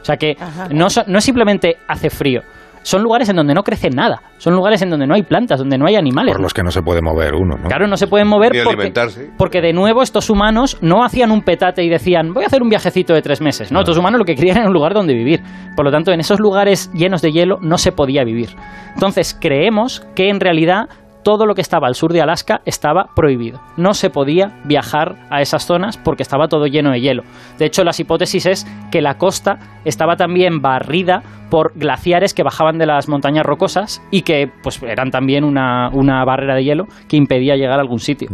O 0.00 0.04
sea 0.04 0.16
que 0.16 0.36
no, 0.70 0.86
no 1.08 1.18
es 1.18 1.24
simplemente 1.24 1.78
hace 1.88 2.08
frío, 2.08 2.42
son 2.88 3.02
lugares 3.02 3.28
en 3.28 3.36
donde 3.36 3.52
no 3.52 3.62
crece 3.62 3.90
nada, 3.90 4.22
son 4.38 4.54
lugares 4.54 4.80
en 4.80 4.88
donde 4.88 5.06
no 5.06 5.14
hay 5.14 5.22
plantas, 5.22 5.58
donde 5.58 5.76
no 5.76 5.86
hay 5.86 5.96
animales. 5.96 6.32
Por 6.32 6.40
los 6.40 6.54
que 6.54 6.62
no 6.62 6.70
se 6.70 6.80
puede 6.80 7.02
mover 7.02 7.34
uno, 7.34 7.58
¿no? 7.58 7.68
Claro, 7.68 7.86
no 7.86 7.98
se 7.98 8.06
pueden 8.06 8.26
mover 8.26 8.52
porque, 8.52 8.66
alimentarse. 8.66 9.30
porque 9.36 9.60
de 9.60 9.74
nuevo 9.74 10.00
estos 10.00 10.30
humanos 10.30 10.78
no 10.80 11.04
hacían 11.04 11.30
un 11.30 11.42
petate 11.42 11.84
y 11.84 11.90
decían 11.90 12.32
voy 12.32 12.44
a 12.44 12.46
hacer 12.46 12.62
un 12.62 12.70
viajecito 12.70 13.12
de 13.12 13.20
tres 13.20 13.42
meses. 13.42 13.70
No, 13.70 13.80
estos 13.80 13.98
humanos 13.98 14.18
lo 14.18 14.24
que 14.24 14.34
querían 14.34 14.56
era 14.56 14.68
un 14.68 14.72
lugar 14.72 14.94
donde 14.94 15.12
vivir. 15.12 15.42
Por 15.76 15.84
lo 15.84 15.90
tanto, 15.90 16.12
en 16.12 16.20
esos 16.20 16.40
lugares 16.40 16.90
llenos 16.94 17.20
de 17.20 17.30
hielo 17.30 17.58
no 17.60 17.76
se 17.76 17.92
podía 17.92 18.24
vivir. 18.24 18.48
Entonces 18.94 19.36
creemos 19.38 20.00
que 20.14 20.30
en 20.30 20.40
realidad 20.40 20.88
todo 21.28 21.44
lo 21.44 21.54
que 21.54 21.60
estaba 21.60 21.88
al 21.88 21.94
sur 21.94 22.10
de 22.14 22.22
Alaska 22.22 22.62
estaba 22.64 23.10
prohibido. 23.14 23.60
No 23.76 23.92
se 23.92 24.08
podía 24.08 24.62
viajar 24.64 25.16
a 25.28 25.42
esas 25.42 25.66
zonas 25.66 25.98
porque 25.98 26.22
estaba 26.22 26.48
todo 26.48 26.66
lleno 26.66 26.90
de 26.90 27.02
hielo. 27.02 27.22
De 27.58 27.66
hecho, 27.66 27.84
las 27.84 28.00
hipótesis 28.00 28.46
es 28.46 28.66
que 28.90 29.02
la 29.02 29.18
costa 29.18 29.58
estaba 29.84 30.16
también 30.16 30.62
barrida 30.62 31.22
por 31.50 31.72
glaciares 31.74 32.32
que 32.32 32.42
bajaban 32.42 32.78
de 32.78 32.86
las 32.86 33.08
montañas 33.08 33.44
rocosas 33.44 34.00
y 34.10 34.22
que 34.22 34.50
pues 34.62 34.82
eran 34.82 35.10
también 35.10 35.44
una, 35.44 35.90
una 35.92 36.24
barrera 36.24 36.54
de 36.54 36.64
hielo 36.64 36.86
que 37.08 37.18
impedía 37.18 37.56
llegar 37.56 37.78
a 37.78 37.82
algún 37.82 38.00
sitio. 38.00 38.30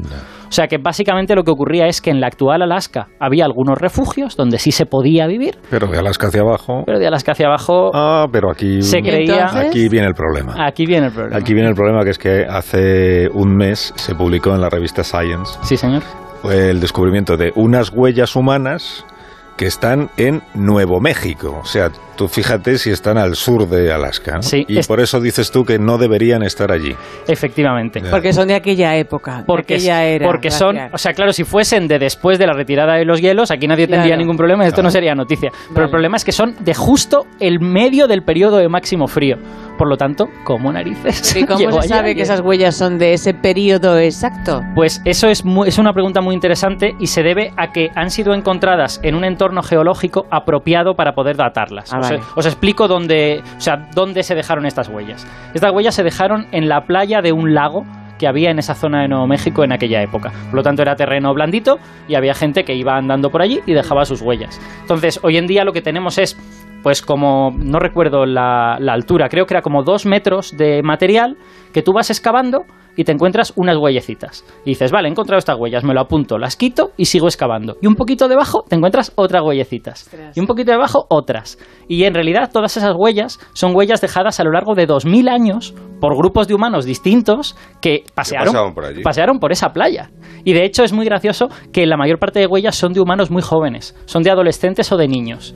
Sea 0.54 0.66
que 0.68 0.78
básicamente 0.78 1.34
lo 1.34 1.44
que 1.44 1.50
ocurría 1.50 1.87
es 1.87 2.00
que 2.00 2.11
en 2.11 2.20
la 2.20 2.28
actual 2.28 2.62
Alaska 2.62 3.08
había 3.20 3.44
algunos 3.44 3.76
refugios 3.78 4.37
donde 4.37 4.58
sí 4.58 4.73
se 4.73 4.87
podía 4.87 5.26
vivir, 5.26 5.58
Pero 5.70 5.87
de 5.88 5.99
Alaska 5.99 6.28
hacia 6.28 6.40
abajo. 6.42 6.82
pero 6.87 6.99
de 6.99 7.06
Alaska 7.06 7.32
hacia 7.32 7.46
abajo 7.46 7.90
Ah, 7.94 8.26
pero 8.32 8.50
aquí. 8.50 8.80
se 8.82 9.00
creía... 9.00 9.34
entonces? 9.46 9.68
Aquí 9.68 9.88
viene 9.88 10.06
el 10.06 10.14
problema. 10.14 10.54
Aquí 10.66 10.87
viene 10.87 11.06
el 11.06 11.12
problema. 11.12 11.37
Aquí 11.37 11.54
viene 11.54 11.68
el 11.68 11.75
problema 11.75 12.04
que 12.04 12.11
es 12.11 12.18
que 12.18 12.44
hace 12.49 13.28
un 13.32 13.54
mes 13.56 13.92
se 13.96 14.14
publicó 14.14 14.54
en 14.54 14.61
la 14.61 14.70
revista 14.70 15.04
Science 15.04 15.58
Sí, 15.62 15.76
señor. 15.76 16.02
el 16.50 16.80
descubrimiento 16.80 17.37
de 17.37 17.52
unas 17.56 17.90
huellas 17.90 18.37
humanas 18.37 19.04
que 19.56 19.66
están 19.66 20.11
en 20.16 20.42
Nuevo 20.54 21.00
México. 21.00 21.61
O 21.62 21.64
sea, 21.64 21.90
tú 22.16 22.28
fíjate 22.28 22.76
si 22.78 22.90
están 22.90 23.18
al 23.18 23.34
sur 23.37 23.68
de 23.68 23.92
Alaska. 23.92 24.37
¿no? 24.37 24.42
Sí, 24.42 24.64
y 24.68 24.78
es- 24.78 24.87
por 24.88 25.00
eso 25.00 25.20
dices 25.20 25.50
tú 25.50 25.64
que 25.64 25.78
no 25.78 25.96
deberían 25.99 26.42
estar 26.42 26.73
allí. 26.73 26.94
Efectivamente. 27.28 28.00
Ya. 28.00 28.11
Porque 28.11 28.32
son 28.32 28.49
de 28.49 28.54
aquella 28.54 28.96
época. 28.96 29.38
de 29.38 29.44
Porque, 29.44 29.75
aquella 29.75 30.04
era. 30.04 30.26
porque 30.26 30.50
son, 30.50 30.76
o 30.92 30.99
sea, 30.99 31.12
claro, 31.12 31.32
si 31.32 31.44
fuesen 31.44 31.87
de 31.88 31.99
después 31.99 32.38
de 32.38 32.46
la 32.46 32.52
retirada 32.52 32.94
de 32.94 33.04
los 33.04 33.20
hielos, 33.20 33.50
aquí 33.50 33.66
nadie 33.66 33.87
tendría 33.87 34.06
Claro. 34.14 34.20
ningún 34.20 34.37
problema, 34.37 34.64
esto 34.64 34.76
Claro. 34.76 34.87
no 34.88 34.90
sería 34.90 35.14
noticia. 35.14 35.50
Pero 35.52 35.75
Vale. 35.75 35.84
el 35.87 35.90
problema 35.90 36.16
es 36.16 36.25
que 36.25 36.32
son 36.32 36.54
de 36.61 36.75
justo 36.75 37.26
el 37.40 37.61
medio 37.61 38.06
del 38.08 38.23
periodo 38.23 38.56
de 38.58 38.68
máximo 38.68 39.06
frío. 39.06 39.37
Por 39.78 39.88
lo 39.88 39.96
tanto, 39.96 40.28
¿cómo 40.44 40.72
narices? 40.72 41.34
¿Y 41.36 41.44
cómo 41.46 41.82
se 41.82 41.88
sabe 41.88 42.14
que 42.14 42.22
esas 42.22 42.40
huellas 42.40 42.76
son 42.76 42.98
de 42.98 43.12
ese 43.12 43.34
periodo 43.34 43.98
exacto? 43.98 44.62
Pues 44.74 45.02
eso 45.04 45.28
es, 45.28 45.44
mu- 45.44 45.64
es 45.64 45.78
una 45.78 45.92
pregunta 45.92 46.20
muy 46.20 46.34
interesante 46.34 46.94
y 47.00 47.08
se 47.08 47.22
debe 47.22 47.52
a 47.56 47.72
que 47.72 47.90
han 47.94 48.10
sido 48.10 48.34
encontradas 48.34 49.00
en 49.02 49.14
un 49.14 49.24
entorno 49.24 49.62
geológico 49.62 50.26
apropiado 50.30 50.94
para 50.94 51.14
poder 51.14 51.36
datarlas. 51.36 51.92
Ah, 51.92 51.98
os, 51.98 52.10
vale. 52.10 52.20
os 52.36 52.46
explico 52.46 52.86
dónde, 52.88 53.42
o 53.56 53.60
sea, 53.60 53.88
dónde 53.94 54.22
se 54.22 54.34
dejaron 54.34 54.64
estas 54.66 54.88
huellas. 54.88 55.26
Estas 55.54 55.72
huellas 55.72 55.94
se 55.94 56.02
dejaron 56.04 56.46
en 56.52 56.68
la 56.68 56.86
playa 56.86 57.20
de 57.20 57.32
un 57.32 57.54
lago 57.54 57.84
que 58.18 58.28
había 58.28 58.52
en 58.52 58.60
esa 58.60 58.76
zona 58.76 59.02
de 59.02 59.08
Nuevo 59.08 59.26
México 59.26 59.64
en 59.64 59.72
aquella 59.72 60.00
época. 60.00 60.30
Por 60.46 60.54
lo 60.54 60.62
tanto, 60.62 60.82
era 60.82 60.94
terreno 60.94 61.34
blandito 61.34 61.78
y 62.06 62.14
había 62.14 62.32
gente 62.32 62.64
que 62.64 62.74
iba 62.76 62.96
andando 62.96 63.28
por 63.28 63.42
allí 63.42 63.60
y 63.66 63.72
dejaba 63.72 64.04
sus 64.04 64.20
huellas. 64.22 64.60
Entonces, 64.82 65.18
hoy 65.24 65.36
en 65.36 65.48
día 65.48 65.64
lo 65.64 65.72
que 65.72 65.82
tenemos 65.82 66.16
es, 66.18 66.38
pues 66.84 67.00
como, 67.00 67.50
no 67.50 67.78
recuerdo 67.78 68.26
la, 68.26 68.76
la 68.78 68.92
altura, 68.92 69.28
creo 69.30 69.46
que 69.46 69.54
era 69.54 69.62
como 69.62 69.82
dos 69.82 70.04
metros 70.04 70.54
de 70.56 70.82
material 70.82 71.38
que 71.72 71.80
tú 71.80 71.92
vas 71.94 72.10
excavando 72.10 72.66
y 72.94 73.04
te 73.04 73.12
encuentras 73.12 73.54
unas 73.56 73.78
huellecitas. 73.78 74.44
Y 74.66 74.70
dices, 74.70 74.92
vale, 74.92 75.08
he 75.08 75.10
encontrado 75.10 75.38
estas 75.38 75.58
huellas, 75.58 75.82
me 75.82 75.94
lo 75.94 76.00
apunto, 76.00 76.38
las 76.38 76.56
quito 76.56 76.92
y 76.98 77.06
sigo 77.06 77.26
excavando. 77.26 77.76
Y 77.80 77.86
un 77.86 77.94
poquito 77.94 78.28
debajo 78.28 78.64
te 78.68 78.76
encuentras 78.76 79.12
otras 79.16 79.42
huellecitas. 79.42 80.10
Y 80.34 80.40
un 80.40 80.46
poquito 80.46 80.72
debajo 80.72 81.06
otras. 81.08 81.58
Y 81.88 82.04
en 82.04 82.14
realidad 82.14 82.50
todas 82.52 82.76
esas 82.76 82.94
huellas 82.94 83.40
son 83.54 83.74
huellas 83.74 84.02
dejadas 84.02 84.38
a 84.38 84.44
lo 84.44 84.52
largo 84.52 84.74
de 84.74 84.84
2000 84.86 85.28
años 85.28 85.74
por 86.00 86.14
grupos 86.16 86.48
de 86.48 86.54
humanos 86.54 86.84
distintos 86.84 87.56
que 87.80 88.04
pasearon, 88.14 88.74
por 88.74 88.84
allí. 88.84 89.02
pasearon 89.02 89.38
por 89.38 89.52
esa 89.52 89.70
playa. 89.70 90.10
Y 90.44 90.52
de 90.52 90.66
hecho 90.66 90.84
es 90.84 90.92
muy 90.92 91.06
gracioso 91.06 91.48
que 91.72 91.86
la 91.86 91.96
mayor 91.96 92.18
parte 92.18 92.40
de 92.40 92.46
huellas 92.46 92.76
son 92.76 92.92
de 92.92 93.00
humanos 93.00 93.30
muy 93.30 93.42
jóvenes, 93.42 93.96
son 94.04 94.22
de 94.22 94.30
adolescentes 94.30 94.92
o 94.92 94.98
de 94.98 95.08
niños. 95.08 95.54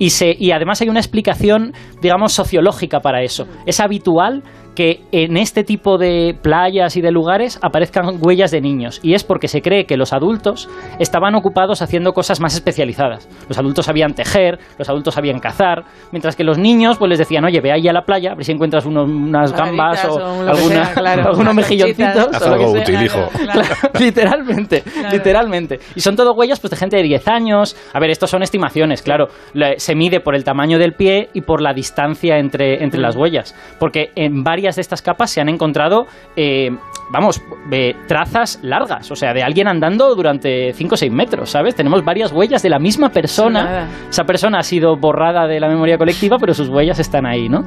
Y, 0.00 0.10
se, 0.10 0.34
y 0.36 0.50
además 0.50 0.80
hay 0.80 0.88
una 0.88 0.98
explicación, 0.98 1.74
digamos, 2.00 2.32
sociológica 2.32 3.00
para 3.00 3.22
eso. 3.22 3.46
Es 3.66 3.80
habitual 3.80 4.42
que 4.74 5.00
en 5.12 5.36
este 5.36 5.64
tipo 5.64 5.98
de 5.98 6.34
playas 6.40 6.96
y 6.96 7.00
de 7.00 7.10
lugares 7.10 7.58
aparezcan 7.62 8.18
huellas 8.20 8.50
de 8.50 8.60
niños. 8.60 9.00
Y 9.02 9.14
es 9.14 9.24
porque 9.24 9.48
se 9.48 9.62
cree 9.62 9.84
que 9.84 9.96
los 9.96 10.12
adultos 10.12 10.68
estaban 10.98 11.34
ocupados 11.34 11.82
haciendo 11.82 12.12
cosas 12.12 12.40
más 12.40 12.54
especializadas. 12.54 13.28
Los 13.48 13.58
adultos 13.58 13.86
sabían 13.86 14.14
tejer, 14.14 14.58
los 14.78 14.88
adultos 14.88 15.14
sabían 15.14 15.40
cazar, 15.40 15.84
mientras 16.12 16.36
que 16.36 16.44
los 16.44 16.56
niños 16.58 16.98
pues 16.98 17.08
les 17.08 17.18
decían, 17.18 17.44
oye, 17.44 17.60
ve 17.60 17.72
ahí 17.72 17.88
a 17.88 17.92
la 17.92 18.02
playa, 18.02 18.32
a 18.32 18.34
ver 18.34 18.44
si 18.44 18.52
encuentras 18.52 18.86
unos- 18.86 19.08
unas 19.10 19.52
gambas 19.52 20.04
o, 20.06 20.18
alguna- 20.48 20.84
sea, 20.86 20.94
claro. 20.94 21.22
algunos 21.28 21.54
mejilloncitos. 21.54 22.28
Haz 22.32 22.42
o 22.42 22.50
lo 22.50 22.56
que 22.56 22.64
algo 22.64 22.72
sea. 22.74 22.82
útil, 22.82 23.02
hijo. 23.02 23.28
Claro, 23.44 23.62
literalmente, 23.98 24.82
literalmente. 25.12 25.80
Y 25.94 26.00
son 26.00 26.16
todo 26.16 26.32
huellas 26.34 26.60
pues 26.60 26.70
de 26.70 26.76
gente 26.76 26.96
de 26.96 27.02
10 27.02 27.28
años. 27.28 27.76
A 27.92 28.00
ver, 28.00 28.10
estos 28.10 28.30
son 28.30 28.42
estimaciones, 28.42 29.02
claro. 29.02 29.28
La- 29.52 29.78
Se 29.78 29.94
mide 29.94 30.20
por 30.20 30.34
el 30.34 30.44
tamaño 30.44 30.78
del 30.78 30.94
pie 30.94 31.28
y 31.34 31.40
por 31.42 31.60
la 31.60 31.72
distancia 31.74 32.38
entre, 32.38 32.82
entre 32.82 33.00
las 33.00 33.16
huellas. 33.16 33.54
Porque 33.78 34.10
en 34.14 34.42
varias 34.60 34.76
de 34.76 34.82
estas 34.82 35.00
capas 35.00 35.30
se 35.30 35.40
han 35.40 35.48
encontrado, 35.48 36.06
eh, 36.36 36.68
vamos, 37.10 37.42
eh, 37.72 37.94
trazas 38.06 38.58
largas. 38.62 39.10
O 39.10 39.16
sea, 39.16 39.32
de 39.32 39.42
alguien 39.42 39.66
andando 39.68 40.14
durante 40.14 40.74
5 40.74 40.94
o 40.94 40.98
6 40.98 41.10
metros, 41.10 41.48
¿sabes? 41.48 41.74
Tenemos 41.74 42.04
varias 42.04 42.30
huellas 42.30 42.62
de 42.62 42.68
la 42.68 42.78
misma 42.78 43.08
persona. 43.08 43.64
Nada. 43.64 43.88
Esa 44.10 44.24
persona 44.24 44.58
ha 44.58 44.62
sido 44.62 44.96
borrada 44.96 45.46
de 45.46 45.60
la 45.60 45.68
memoria 45.68 45.96
colectiva, 45.96 46.36
pero 46.38 46.52
sus 46.52 46.68
huellas 46.68 46.98
están 46.98 47.24
ahí, 47.24 47.48
¿no? 47.48 47.62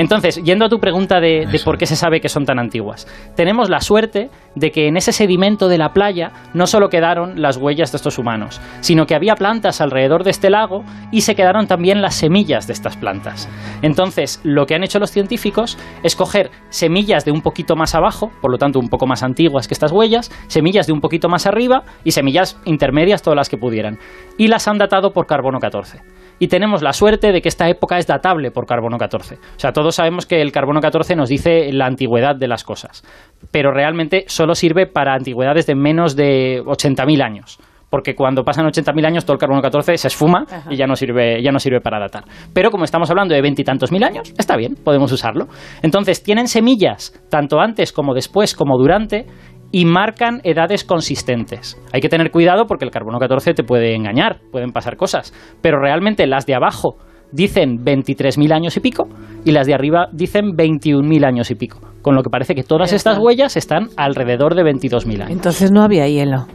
Entonces, 0.00 0.42
yendo 0.42 0.64
a 0.64 0.70
tu 0.70 0.80
pregunta 0.80 1.20
de, 1.20 1.46
por 1.62 1.76
qué 1.76 1.84
se 1.84 1.94
sabe 1.94 2.22
que 2.22 2.30
son 2.30 2.46
tan 2.46 2.58
antiguas, 2.58 3.06
tenemos 3.36 3.68
la 3.68 3.82
suerte 3.82 4.30
de 4.54 4.70
que 4.70 4.88
en 4.88 4.96
ese 4.96 5.12
sedimento 5.12 5.68
de 5.68 5.76
la 5.76 5.92
playa 5.92 6.32
no 6.54 6.66
solo 6.66 6.88
quedaron 6.88 7.42
las 7.42 7.58
huellas 7.58 7.92
de 7.92 7.96
estos 7.96 8.18
humanos, 8.18 8.62
sino 8.80 9.04
que 9.04 9.14
había 9.14 9.34
plantas 9.34 9.82
alrededor 9.82 10.24
de 10.24 10.30
este 10.30 10.48
lago 10.48 10.84
y 11.12 11.20
se 11.20 11.34
quedaron 11.34 11.66
también 11.66 12.00
las 12.00 12.14
semillas 12.14 12.66
de 12.66 12.72
estas 12.72 12.96
plantas. 12.96 13.46
Entonces, 13.82 14.40
lo 14.42 14.64
que 14.64 14.74
han 14.74 14.84
hecho 14.84 15.00
los 15.00 15.10
científicos 15.10 15.76
es 16.02 16.16
coger 16.16 16.50
semillas 16.70 17.26
de 17.26 17.32
un 17.32 17.42
poquito 17.42 17.76
más 17.76 17.94
abajo, 17.94 18.32
por 18.40 18.50
lo 18.50 18.56
tanto 18.56 18.78
un 18.78 18.88
poco 18.88 19.06
más 19.06 19.22
antiguas 19.22 19.68
que 19.68 19.74
estas 19.74 19.92
huellas, 19.92 20.32
semillas 20.46 20.86
de 20.86 20.94
un 20.94 21.02
poquito 21.02 21.28
más 21.28 21.44
arriba 21.44 21.82
y 22.04 22.12
semillas 22.12 22.58
intermedias 22.64 23.20
todas 23.20 23.36
las 23.36 23.50
que 23.50 23.58
pudieran, 23.58 23.98
y 24.38 24.48
las 24.48 24.66
han 24.66 24.78
datado 24.78 25.12
por 25.12 25.26
carbono 25.26 25.58
14 25.58 26.19
y 26.40 26.48
tenemos 26.48 26.82
la 26.82 26.92
suerte 26.92 27.30
de 27.30 27.40
que 27.40 27.48
esta 27.48 27.68
época 27.68 27.98
es 27.98 28.06
datable 28.06 28.50
por 28.50 28.66
carbono 28.66 28.98
14. 28.98 29.34
O 29.36 29.38
sea, 29.58 29.72
todos 29.72 29.94
sabemos 29.94 30.26
que 30.26 30.40
el 30.40 30.50
carbono 30.50 30.80
14 30.80 31.14
nos 31.14 31.28
dice 31.28 31.70
la 31.72 31.86
antigüedad 31.86 32.34
de 32.34 32.48
las 32.48 32.64
cosas, 32.64 33.04
pero 33.52 33.70
realmente 33.72 34.24
solo 34.26 34.54
sirve 34.54 34.86
para 34.86 35.14
antigüedades 35.14 35.66
de 35.66 35.74
menos 35.76 36.16
de 36.16 36.62
80.000 36.64 37.22
años. 37.22 37.60
Porque 37.90 38.14
cuando 38.14 38.44
pasan 38.44 38.66
80.000 38.66 39.04
años 39.04 39.24
todo 39.24 39.34
el 39.34 39.40
carbono 39.40 39.60
14 39.60 39.98
se 39.98 40.06
esfuma 40.06 40.44
y 40.70 40.76
ya 40.76 40.86
no 40.86 40.94
sirve, 40.94 41.42
ya 41.42 41.50
no 41.50 41.58
sirve 41.58 41.80
para 41.80 41.98
datar. 41.98 42.22
Pero 42.54 42.70
como 42.70 42.84
estamos 42.84 43.10
hablando 43.10 43.34
de 43.34 43.42
veintitantos 43.42 43.90
mil 43.90 44.04
años, 44.04 44.32
está 44.38 44.56
bien, 44.56 44.76
podemos 44.82 45.10
usarlo. 45.10 45.48
Entonces, 45.82 46.22
tienen 46.22 46.46
semillas, 46.46 47.12
tanto 47.28 47.58
antes 47.58 47.92
como 47.92 48.14
después 48.14 48.54
como 48.54 48.78
durante, 48.78 49.26
y 49.72 49.84
marcan 49.84 50.40
edades 50.44 50.84
consistentes. 50.84 51.80
Hay 51.92 52.00
que 52.00 52.08
tener 52.08 52.30
cuidado 52.30 52.66
porque 52.66 52.84
el 52.84 52.90
carbono 52.90 53.18
14 53.18 53.54
te 53.54 53.64
puede 53.64 53.94
engañar, 53.94 54.40
pueden 54.50 54.72
pasar 54.72 54.96
cosas, 54.96 55.32
pero 55.60 55.80
realmente 55.80 56.26
las 56.26 56.46
de 56.46 56.54
abajo 56.54 56.96
dicen 57.32 57.84
23.000 57.84 58.52
años 58.52 58.76
y 58.76 58.80
pico 58.80 59.08
y 59.44 59.52
las 59.52 59.66
de 59.66 59.74
arriba 59.74 60.08
dicen 60.12 60.56
21.000 60.56 61.24
años 61.24 61.50
y 61.50 61.54
pico, 61.54 61.80
con 62.02 62.14
lo 62.14 62.22
que 62.22 62.30
parece 62.30 62.54
que 62.54 62.62
todas 62.62 62.92
estas 62.92 63.18
huellas 63.18 63.56
están 63.56 63.88
alrededor 63.96 64.54
de 64.54 64.62
22.000 64.62 65.14
años. 65.14 65.30
Entonces 65.30 65.70
no 65.70 65.82
había 65.82 66.08
hielo. 66.08 66.46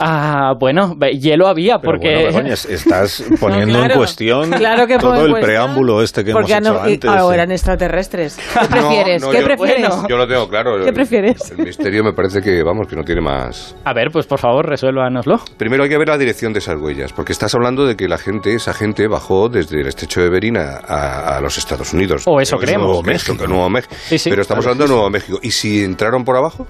Ah, 0.00 0.54
bueno, 0.58 0.94
hielo 1.18 1.48
había 1.48 1.78
Pero 1.80 1.92
porque 1.92 2.14
bueno, 2.14 2.28
Begoña, 2.28 2.54
estás 2.54 3.24
poniendo 3.40 3.74
claro. 3.78 3.92
en 3.94 3.98
cuestión 3.98 4.50
Claro 4.52 4.86
que 4.86 4.96
todo 4.98 5.14
el 5.14 5.30
cuestión, 5.30 5.40
preámbulo 5.42 6.02
este 6.02 6.24
que 6.24 6.32
Porque 6.32 6.52
hemos 6.52 6.66
hecho 6.68 6.72
no- 6.82 6.88
y- 6.88 6.92
antes. 6.94 7.10
ahora 7.10 7.34
eh. 7.34 7.38
eran 7.38 7.52
extraterrestres. 7.52 8.36
¿Qué 8.60 8.66
prefieres? 8.68 9.22
no, 9.22 9.30
¿Qué 9.30 9.38
yo- 9.40 9.44
prefieres? 9.44 9.88
Bueno. 9.88 10.08
Yo 10.08 10.16
lo 10.16 10.26
tengo 10.28 10.48
claro. 10.48 10.84
¿Qué 10.84 10.92
prefieres? 10.92 11.50
El 11.50 11.58
misterio 11.64 12.04
me 12.04 12.12
parece 12.12 12.40
que, 12.40 12.62
vamos, 12.62 12.86
que 12.88 12.96
no 12.96 13.02
tiene 13.02 13.20
más. 13.20 13.74
A 13.84 13.92
ver, 13.92 14.10
pues 14.12 14.26
por 14.26 14.38
favor, 14.38 14.66
resuélvanoslo. 14.68 15.40
Primero 15.56 15.82
hay 15.82 15.88
que 15.88 15.98
ver 15.98 16.08
la 16.08 16.18
dirección 16.18 16.52
de 16.52 16.60
esas 16.60 16.76
huellas, 16.80 17.12
porque 17.12 17.32
estás 17.32 17.54
hablando 17.54 17.84
de 17.86 17.96
que 17.96 18.06
la 18.08 18.18
gente, 18.18 18.54
esa 18.54 18.72
gente 18.74 19.08
bajó 19.08 19.48
desde 19.48 19.80
el 19.80 19.88
estrecho 19.88 20.20
de 20.20 20.30
Bering 20.30 20.56
a, 20.58 20.78
a- 20.86 21.36
a 21.36 21.40
los 21.40 21.58
Estados 21.58 21.92
Unidos. 21.92 22.22
O 22.26 22.40
eso 22.40 22.56
creemos. 22.58 22.86
Nuevo 22.86 23.02
México. 23.02 23.32
México, 23.32 23.44
que 23.44 23.48
Nuevo 23.52 23.68
México. 23.70 23.94
Sí, 24.06 24.18
sí, 24.18 24.30
Pero 24.30 24.42
estamos 24.42 24.64
claro, 24.64 24.74
hablando 24.74 24.84
sí, 24.86 24.88
de 24.90 24.94
Nuevo 24.96 25.10
México. 25.10 25.38
¿Y 25.42 25.50
si 25.50 25.82
entraron 25.84 26.24
por 26.24 26.36
abajo? 26.36 26.66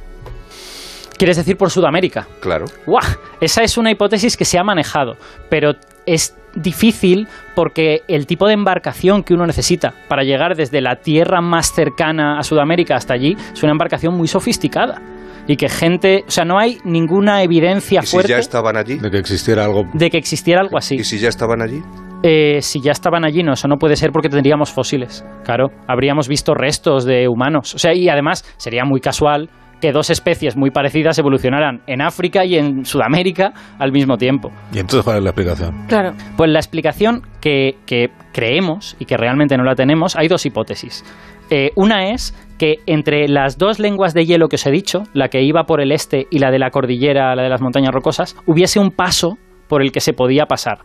¿Quieres 1.18 1.36
decir 1.36 1.56
por 1.56 1.70
Sudamérica? 1.70 2.28
Claro. 2.40 2.66
¡Guau! 2.86 3.02
Esa 3.40 3.64
es 3.64 3.76
una 3.76 3.90
hipótesis 3.90 4.36
que 4.36 4.44
se 4.44 4.56
ha 4.56 4.62
manejado, 4.62 5.16
pero 5.50 5.72
es 6.06 6.36
difícil 6.54 7.26
porque 7.56 8.02
el 8.06 8.26
tipo 8.26 8.46
de 8.46 8.54
embarcación 8.54 9.24
que 9.24 9.34
uno 9.34 9.44
necesita 9.44 9.94
para 10.08 10.22
llegar 10.22 10.54
desde 10.54 10.80
la 10.80 10.96
tierra 10.96 11.40
más 11.40 11.72
cercana 11.72 12.38
a 12.38 12.42
Sudamérica 12.44 12.94
hasta 12.94 13.14
allí 13.14 13.36
es 13.52 13.62
una 13.64 13.72
embarcación 13.72 14.14
muy 14.16 14.28
sofisticada. 14.28 15.02
Y 15.48 15.56
que 15.56 15.68
gente, 15.68 16.24
o 16.26 16.30
sea, 16.30 16.44
no 16.44 16.58
hay 16.58 16.78
ninguna 16.84 17.42
evidencia 17.42 18.00
¿Y 18.02 18.06
si 18.06 18.12
fuerte 18.12 18.32
ya 18.32 18.38
estaban 18.38 18.76
allí? 18.76 18.98
De 18.98 19.10
que 19.10 19.18
existiera 19.18 19.64
algo. 19.64 19.84
de 19.94 20.10
que 20.10 20.18
existiera 20.18 20.60
algo 20.60 20.76
así. 20.78 20.96
¿Y 20.96 21.04
si 21.04 21.18
ya 21.18 21.30
estaban 21.30 21.62
allí? 21.62 21.82
Eh, 22.22 22.60
si 22.60 22.80
ya 22.80 22.92
estaban 22.92 23.24
allí, 23.24 23.42
no, 23.42 23.54
eso 23.54 23.66
no 23.66 23.76
puede 23.76 23.96
ser 23.96 24.10
porque 24.12 24.28
tendríamos 24.28 24.70
fósiles. 24.70 25.24
Claro, 25.44 25.70
habríamos 25.88 26.28
visto 26.28 26.52
restos 26.54 27.04
de 27.04 27.28
humanos. 27.28 27.74
O 27.74 27.78
sea, 27.78 27.94
y 27.94 28.08
además 28.08 28.44
sería 28.58 28.84
muy 28.84 29.00
casual 29.00 29.48
que 29.80 29.92
dos 29.92 30.10
especies 30.10 30.56
muy 30.56 30.70
parecidas 30.70 31.18
evolucionaran 31.18 31.82
en 31.86 32.02
África 32.02 32.44
y 32.44 32.56
en 32.56 32.84
Sudamérica 32.84 33.52
al 33.78 33.92
mismo 33.92 34.16
tiempo. 34.16 34.50
¿Y 34.72 34.78
entonces 34.78 35.04
cuál 35.04 35.18
es 35.18 35.22
la 35.22 35.30
explicación? 35.30 35.86
Claro. 35.86 36.12
Pues 36.36 36.50
la 36.50 36.58
explicación 36.58 37.22
que, 37.40 37.76
que 37.86 38.08
creemos 38.32 38.96
y 38.98 39.04
que 39.04 39.16
realmente 39.16 39.56
no 39.56 39.64
la 39.64 39.74
tenemos, 39.74 40.16
hay 40.16 40.28
dos 40.28 40.44
hipótesis. 40.46 41.04
Eh, 41.50 41.70
una 41.76 42.10
es 42.10 42.34
que 42.58 42.76
entre 42.86 43.28
las 43.28 43.56
dos 43.56 43.78
lenguas 43.78 44.12
de 44.12 44.26
hielo 44.26 44.48
que 44.48 44.56
os 44.56 44.66
he 44.66 44.70
dicho, 44.70 45.04
la 45.14 45.28
que 45.28 45.42
iba 45.42 45.64
por 45.64 45.80
el 45.80 45.92
este 45.92 46.26
y 46.30 46.40
la 46.40 46.50
de 46.50 46.58
la 46.58 46.70
cordillera, 46.70 47.34
la 47.34 47.42
de 47.42 47.48
las 47.48 47.62
montañas 47.62 47.92
rocosas, 47.92 48.36
hubiese 48.46 48.80
un 48.80 48.90
paso 48.90 49.38
por 49.68 49.82
el 49.82 49.92
que 49.92 50.00
se 50.00 50.12
podía 50.12 50.46
pasar. 50.46 50.78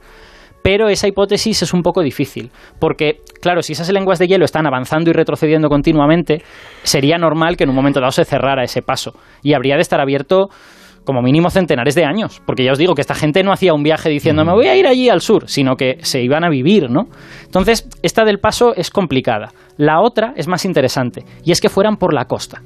Pero 0.63 0.88
esa 0.88 1.08
hipótesis 1.08 1.62
es 1.62 1.74
un 1.74 1.82
poco 1.82 2.01
difícil, 2.01 2.50
porque, 2.79 3.17
claro, 3.41 3.62
si 3.62 3.74
esas 3.74 3.91
lenguas 3.91 4.17
de 4.17 4.27
hielo 4.27 4.46
están 4.46 4.65
avanzando 4.65 5.10
y 5.10 5.13
retrocediendo 5.13 5.67
continuamente, 5.67 6.41
sería 6.84 7.17
normal 7.17 7.58
que 7.58 7.65
en 7.65 7.70
un 7.70 7.75
momento 7.75 8.00
dado 8.00 8.12
se 8.12 8.25
cerrara 8.25 8.63
ese 8.63 8.82
paso 8.82 9.12
y 9.41 9.53
habría 9.53 9.75
de 9.75 9.82
estar 9.82 10.00
abierto 10.00 10.48
como 11.03 11.22
mínimo 11.22 11.50
centenares 11.50 11.96
de 11.96 12.05
años, 12.05 12.41
porque 12.46 12.63
ya 12.63 12.72
os 12.72 12.77
digo 12.77 12.96
que 12.96 13.01
esta 13.01 13.13
gente 13.13 13.43
no 13.43 13.51
hacía 13.51 13.74
un 13.74 13.84
viaje 13.84 14.10
diciendo 14.10 14.46
me 14.46 14.53
voy 14.53 14.67
a 14.67 14.75
ir 14.77 14.88
allí 14.88 15.10
al 15.10 15.20
sur, 15.20 15.50
sino 15.50 15.75
que 15.75 15.98
se 16.01 16.22
iban 16.22 16.46
a 16.46 16.50
vivir, 16.50 16.89
¿no? 16.89 17.08
Entonces, 17.43 17.89
esta 18.01 18.24
del 18.24 18.39
paso 18.39 18.74
es 18.75 18.89
complicada. 18.89 19.50
La 19.77 20.00
otra 20.00 20.34
es 20.38 20.48
más 20.48 20.63
interesante, 20.63 21.24
y 21.43 21.51
es 21.51 21.60
que 21.60 21.67
fueran 21.70 21.98
por 21.98 22.13
la 22.13 22.25
costa. 22.25 22.62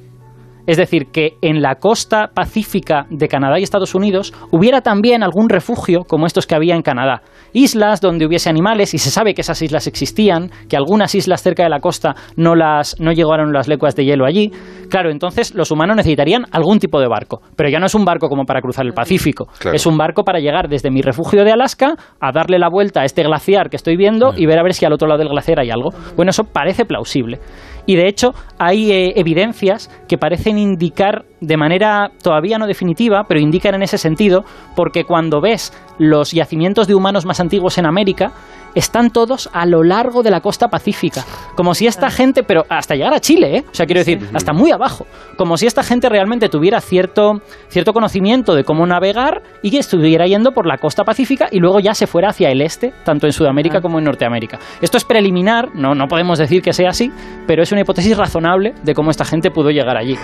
Es 0.68 0.78
decir, 0.78 1.08
que 1.12 1.38
en 1.42 1.62
la 1.62 1.76
costa 1.76 2.28
pacífica 2.34 3.08
de 3.10 3.28
Canadá 3.28 3.60
y 3.60 3.64
Estados 3.64 3.96
Unidos 3.96 4.34
hubiera 4.52 4.82
también 4.82 5.24
algún 5.24 5.50
refugio 5.50 6.02
como 6.08 6.28
estos 6.28 6.46
que 6.46 6.56
había 6.56 6.76
en 6.76 6.82
Canadá. 6.84 7.22
Islas 7.54 8.02
donde 8.02 8.26
hubiese 8.28 8.50
animales, 8.50 8.94
y 8.94 8.98
se 9.00 9.10
sabe 9.10 9.34
que 9.34 9.42
esas 9.42 9.62
islas 9.62 9.88
existían, 9.88 10.52
que 10.70 10.78
algunas 10.78 11.16
islas 11.16 11.42
cerca 11.42 11.64
de 11.64 11.70
la 11.70 11.80
costa 11.80 12.16
no, 12.36 12.54
las, 12.56 13.00
no 13.00 13.12
llegaron 13.14 13.54
las 13.54 13.68
lecuas 13.68 13.96
de 13.96 14.06
hielo 14.06 14.26
allí. 14.26 14.52
Claro, 14.90 15.10
entonces 15.10 15.56
los 15.56 15.72
humanos 15.72 15.96
necesitarían 15.96 16.44
algún 16.52 16.80
tipo 16.80 17.00
de 17.00 17.08
barco, 17.08 17.42
pero 17.56 17.70
ya 17.70 17.80
no 17.80 17.86
es 17.86 17.96
un 17.96 18.06
barco 18.06 18.28
como 18.30 18.44
para 18.44 18.62
cruzar 18.62 18.86
el 18.86 18.94
Pacífico, 18.94 19.48
Claro. 19.60 19.76
es 19.76 19.86
un 19.86 19.98
barco 19.98 20.24
para 20.24 20.40
llegar 20.40 20.68
desde 20.68 20.92
mi 20.92 21.02
refugio 21.02 21.44
de 21.44 21.52
Alaska 21.52 21.96
a 22.20 22.32
darle 22.32 22.60
la 22.60 22.70
vuelta 22.70 23.02
a 23.02 23.06
este 23.06 23.24
glaciar 23.24 23.70
que 23.70 23.78
estoy 23.78 23.96
viendo 23.96 24.34
y 24.36 24.46
ver 24.46 24.60
a 24.60 24.64
ver 24.64 24.74
si 24.74 24.86
al 24.86 24.94
otro 24.94 25.08
lado 25.08 25.20
del 25.20 25.30
glaciar 25.30 25.60
hay 25.62 25.70
algo. 25.70 25.90
Bueno, 26.16 26.32
eso 26.32 26.44
parece 26.44 26.84
plausible. 26.86 27.40
Y 27.88 27.96
de 27.96 28.08
hecho 28.08 28.36
hay 28.60 28.92
eh, 28.92 29.14
evidencias 29.16 29.90
que 30.08 30.20
parecen 30.20 30.60
indicar 30.60 31.26
de 31.42 31.58
manera 31.58 32.12
todavía 32.22 32.60
no 32.60 32.68
definitiva, 32.68 33.24
pero 33.28 33.40
indican 33.40 33.74
en 33.74 33.82
ese 33.82 33.98
sentido, 33.98 34.44
porque 34.76 35.06
cuando 35.06 35.42
ves 35.42 35.74
los 35.98 36.32
yacimientos 36.32 36.86
de 36.88 36.94
humanos 36.94 37.26
más 37.26 37.40
antiguos 37.40 37.78
en 37.80 37.86
América, 37.86 38.34
están 38.76 39.12
todos 39.12 39.50
a 39.54 39.66
lo 39.66 39.84
largo 39.84 40.24
de 40.24 40.32
la 40.32 40.42
costa 40.42 40.68
pacífica. 40.70 41.24
Como 41.56 41.74
si 41.74 41.88
esta 41.88 42.10
gente, 42.10 42.44
pero 42.44 42.66
hasta 42.70 42.96
llegar 42.96 43.14
a 43.14 43.20
Chile, 43.20 43.58
¿eh? 43.58 43.66
O 43.72 43.76
sea, 43.76 43.86
quiero 43.86 44.00
decir, 44.00 44.30
hasta 44.34 44.54
muy 44.54 44.72
abajo. 44.72 45.08
Como 45.38 45.58
si 45.58 45.66
esta 45.68 45.84
gente 45.84 46.10
realmente 46.10 46.50
tuviera 46.50 46.82
cierto, 46.82 47.42
cierto 47.70 47.94
conocimiento 47.94 48.56
de 48.56 48.64
cómo 48.64 48.86
navegar 48.86 49.44
y 49.62 49.72
que 49.72 49.80
estuviera 49.80 50.26
yendo 50.28 50.52
por 50.52 50.66
la 50.66 50.78
costa 50.78 51.04
pacífica 51.04 51.48
y 51.52 51.60
luego 51.60 51.80
ya 51.80 51.94
se 51.94 52.08
fuera 52.08 52.30
hacia 52.30 52.50
el 52.50 52.62
este, 52.62 52.94
tanto 53.04 53.26
en 53.28 53.34
Sudamérica 53.34 53.78
Ah. 53.78 53.82
como 53.82 54.00
en 54.00 54.06
Norteamérica. 54.06 54.60
Esto 54.82 54.98
es 54.98 55.04
preliminar, 55.04 55.70
no, 55.76 55.94
no 55.96 56.08
podemos 56.08 56.40
decir 56.40 56.62
que 56.62 56.74
sea 56.74 56.90
así, 56.90 57.12
pero 57.46 57.64
es 57.64 57.72
una 57.72 57.82
hipótesis 57.82 58.16
razonable 58.18 58.74
de 58.84 58.94
cómo 58.94 59.12
esta 59.12 59.26
gente 59.26 59.52
pudo 59.52 59.70
llegar 59.72 59.98
allí. 59.98 60.16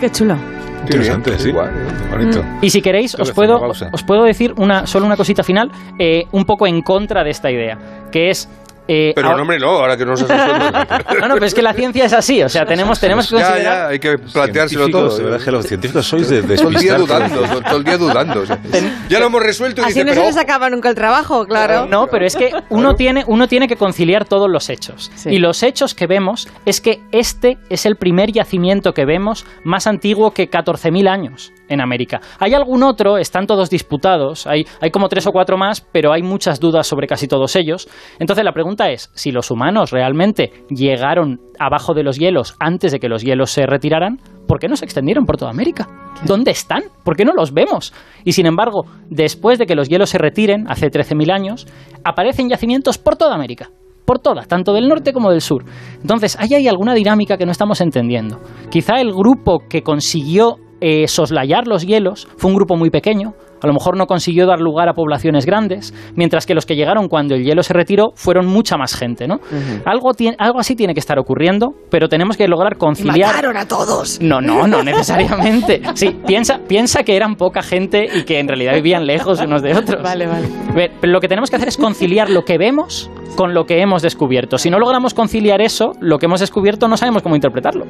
Qué 0.00 0.10
chulo. 0.10 0.36
Interesante, 0.82 1.30
bien, 1.30 1.42
sí. 1.42 1.48
igual, 1.48 1.70
Bonito. 2.10 2.44
Y 2.60 2.70
si 2.70 2.82
queréis, 2.82 3.14
os 3.14 3.32
puedo, 3.32 3.60
os 3.60 4.02
puedo 4.04 4.24
decir 4.24 4.54
una, 4.56 4.86
solo 4.86 5.06
una 5.06 5.16
cosita 5.16 5.42
final, 5.42 5.70
eh, 5.98 6.26
un 6.32 6.44
poco 6.44 6.66
en 6.66 6.82
contra 6.82 7.24
de 7.24 7.30
esta 7.30 7.50
idea, 7.50 7.78
que 8.10 8.30
es... 8.30 8.48
eh, 8.92 9.12
Pero 9.14 9.28
ahora- 9.28 9.36
no, 9.36 9.42
hombre, 9.42 9.58
no, 9.60 9.68
ahora 9.68 9.96
que 9.96 10.04
nos 10.04 10.20
has 10.22 10.28
resuelto. 10.28 10.78
No, 11.20 11.28
no, 11.28 11.34
pero 11.34 11.46
es 11.46 11.54
que 11.54 11.62
la 11.62 11.72
ciencia 11.74 12.04
es 12.06 12.12
así, 12.12 12.42
o 12.42 12.48
sea, 12.48 12.64
tenemos, 12.66 12.98
tenemos 12.98 13.28
que 13.28 13.36
Ya, 13.38 13.46
considerar... 13.46 13.78
ya, 13.78 13.88
hay 13.88 13.98
que 14.00 14.18
planteárselo 14.18 14.88
todo. 14.88 15.16
de 15.16 15.24
verdad 15.24 15.44
que 15.44 15.50
los 15.52 15.66
científicos 15.66 16.06
sois 16.06 16.28
de 16.28 16.42
Todo 16.42 16.68
el 16.70 16.74
día 16.76 16.94
dudando, 16.96 17.42
todo 17.62 17.76
el 17.76 17.84
día 17.84 17.96
dudando. 17.98 18.40
o 18.40 18.46
sea, 18.46 18.58
ya 19.08 19.20
lo 19.20 19.26
hemos 19.26 19.42
resuelto 19.42 19.80
y 19.82 19.84
Así 19.84 19.94
dice, 19.94 20.04
no 20.04 20.10
se 20.12 20.16
pero 20.16 20.26
les 20.28 20.36
acaba 20.36 20.70
nunca 20.70 20.88
el 20.88 20.94
trabajo, 20.94 21.46
claro. 21.46 21.86
No, 21.86 22.06
pero 22.08 22.26
es 22.26 22.34
que 22.36 22.50
uno 22.70 22.94
tiene, 22.96 23.24
uno 23.26 23.46
tiene 23.48 23.68
que 23.68 23.76
conciliar 23.76 24.24
todos 24.24 24.50
los 24.50 24.68
hechos. 24.70 25.10
Sí. 25.14 25.30
Y 25.30 25.38
los 25.38 25.62
hechos 25.62 25.94
que 25.94 26.06
vemos 26.06 26.48
es 26.66 26.80
que 26.80 27.00
este 27.12 27.58
es 27.68 27.86
el 27.86 27.96
primer 27.96 28.32
yacimiento 28.32 28.92
que 28.94 29.04
vemos 29.04 29.46
más 29.64 29.86
antiguo 29.86 30.32
que 30.32 30.50
14.000 30.50 31.08
años 31.08 31.52
en 31.70 31.80
América. 31.80 32.20
Hay 32.38 32.52
algún 32.52 32.82
otro, 32.82 33.16
están 33.16 33.46
todos 33.46 33.70
disputados, 33.70 34.46
hay, 34.46 34.66
hay 34.80 34.90
como 34.90 35.08
tres 35.08 35.26
o 35.26 35.32
cuatro 35.32 35.56
más, 35.56 35.80
pero 35.80 36.12
hay 36.12 36.22
muchas 36.22 36.60
dudas 36.60 36.86
sobre 36.86 37.06
casi 37.06 37.26
todos 37.26 37.56
ellos. 37.56 37.88
Entonces 38.18 38.44
la 38.44 38.52
pregunta 38.52 38.90
es, 38.90 39.10
si 39.14 39.30
los 39.30 39.50
humanos 39.50 39.90
realmente 39.90 40.52
llegaron 40.68 41.40
abajo 41.58 41.94
de 41.94 42.02
los 42.02 42.18
hielos 42.18 42.56
antes 42.58 42.92
de 42.92 42.98
que 42.98 43.08
los 43.08 43.22
hielos 43.22 43.50
se 43.50 43.66
retiraran, 43.66 44.18
¿por 44.46 44.58
qué 44.58 44.68
no 44.68 44.76
se 44.76 44.84
extendieron 44.84 45.24
por 45.24 45.36
toda 45.36 45.50
América? 45.50 45.88
¿Dónde 46.26 46.50
están? 46.50 46.82
¿Por 47.04 47.16
qué 47.16 47.24
no 47.24 47.32
los 47.32 47.52
vemos? 47.52 47.94
Y 48.24 48.32
sin 48.32 48.46
embargo, 48.46 48.84
después 49.08 49.58
de 49.58 49.66
que 49.66 49.74
los 49.74 49.88
hielos 49.88 50.10
se 50.10 50.18
retiren, 50.18 50.66
hace 50.68 50.88
13.000 50.88 51.32
años, 51.32 51.66
aparecen 52.04 52.48
yacimientos 52.48 52.98
por 52.98 53.16
toda 53.16 53.34
América. 53.34 53.70
Por 54.04 54.18
toda, 54.18 54.42
tanto 54.42 54.72
del 54.72 54.88
norte 54.88 55.12
como 55.12 55.30
del 55.30 55.40
sur. 55.40 55.64
Entonces, 56.00 56.36
ahí 56.40 56.54
hay 56.54 56.66
alguna 56.66 56.94
dinámica 56.94 57.36
que 57.36 57.46
no 57.46 57.52
estamos 57.52 57.80
entendiendo. 57.80 58.40
Quizá 58.68 59.00
el 59.00 59.12
grupo 59.12 59.60
que 59.68 59.82
consiguió 59.82 60.56
eh, 60.80 61.06
soslayar 61.08 61.66
los 61.66 61.86
hielos 61.86 62.28
fue 62.36 62.50
un 62.50 62.56
grupo 62.56 62.76
muy 62.76 62.90
pequeño, 62.90 63.34
a 63.62 63.66
lo 63.66 63.74
mejor 63.74 63.96
no 63.96 64.06
consiguió 64.06 64.46
dar 64.46 64.60
lugar 64.60 64.88
a 64.88 64.94
poblaciones 64.94 65.44
grandes, 65.44 65.92
mientras 66.14 66.46
que 66.46 66.54
los 66.54 66.66
que 66.66 66.76
llegaron 66.76 67.08
cuando 67.08 67.34
el 67.34 67.44
hielo 67.44 67.62
se 67.62 67.74
retiró 67.74 68.12
fueron 68.14 68.46
mucha 68.46 68.76
más 68.76 68.94
gente, 68.94 69.26
¿no? 69.28 69.40
algo, 69.84 70.10
así 70.58 70.76
tiene 70.76 70.94
que 70.94 71.00
estar 71.00 71.18
ocurriendo, 71.18 71.74
pero 71.90 72.08
tenemos 72.08 72.36
que 72.36 72.48
lograr 72.48 72.74
Y 72.76 72.78
conciliar... 72.78 73.28
mataron 73.30 73.56
a 73.56 73.68
todos. 73.68 74.20
No, 74.20 74.40
no, 74.40 74.66
no 74.66 74.82
necesariamente. 74.82 75.82
Sí, 75.94 76.16
piensa, 76.26 76.60
piensa 76.66 77.02
que 77.02 77.16
eran 77.16 77.36
poca 77.36 77.62
gente 77.62 78.08
y 78.12 78.22
que 78.22 78.38
en 78.38 78.48
realidad 78.48 78.74
vivían 78.74 79.06
lejos 79.06 79.40
unos 79.40 79.62
de 79.62 79.74
otros. 79.74 80.02
Vale, 80.02 80.26
vale. 80.26 80.48
Pero 81.00 81.12
lo 81.12 81.20
que 81.20 81.28
tenemos 81.28 81.50
que 81.50 81.56
hacer 81.56 81.68
es 81.68 81.76
conciliar 81.76 82.30
lo 82.30 82.44
que 82.44 82.58
vemos 82.58 83.10
con 83.36 83.54
lo 83.54 83.64
que 83.64 83.80
hemos 83.80 84.02
descubierto. 84.02 84.58
Si 84.58 84.70
no 84.70 84.78
logramos 84.78 85.14
conciliar 85.14 85.60
eso, 85.60 85.92
lo 86.00 86.18
que 86.18 86.26
hemos 86.26 86.40
descubierto 86.40 86.88
no 86.88 86.96
sabemos 86.96 87.22
cómo 87.22 87.34
interpretarlo. 87.34 87.86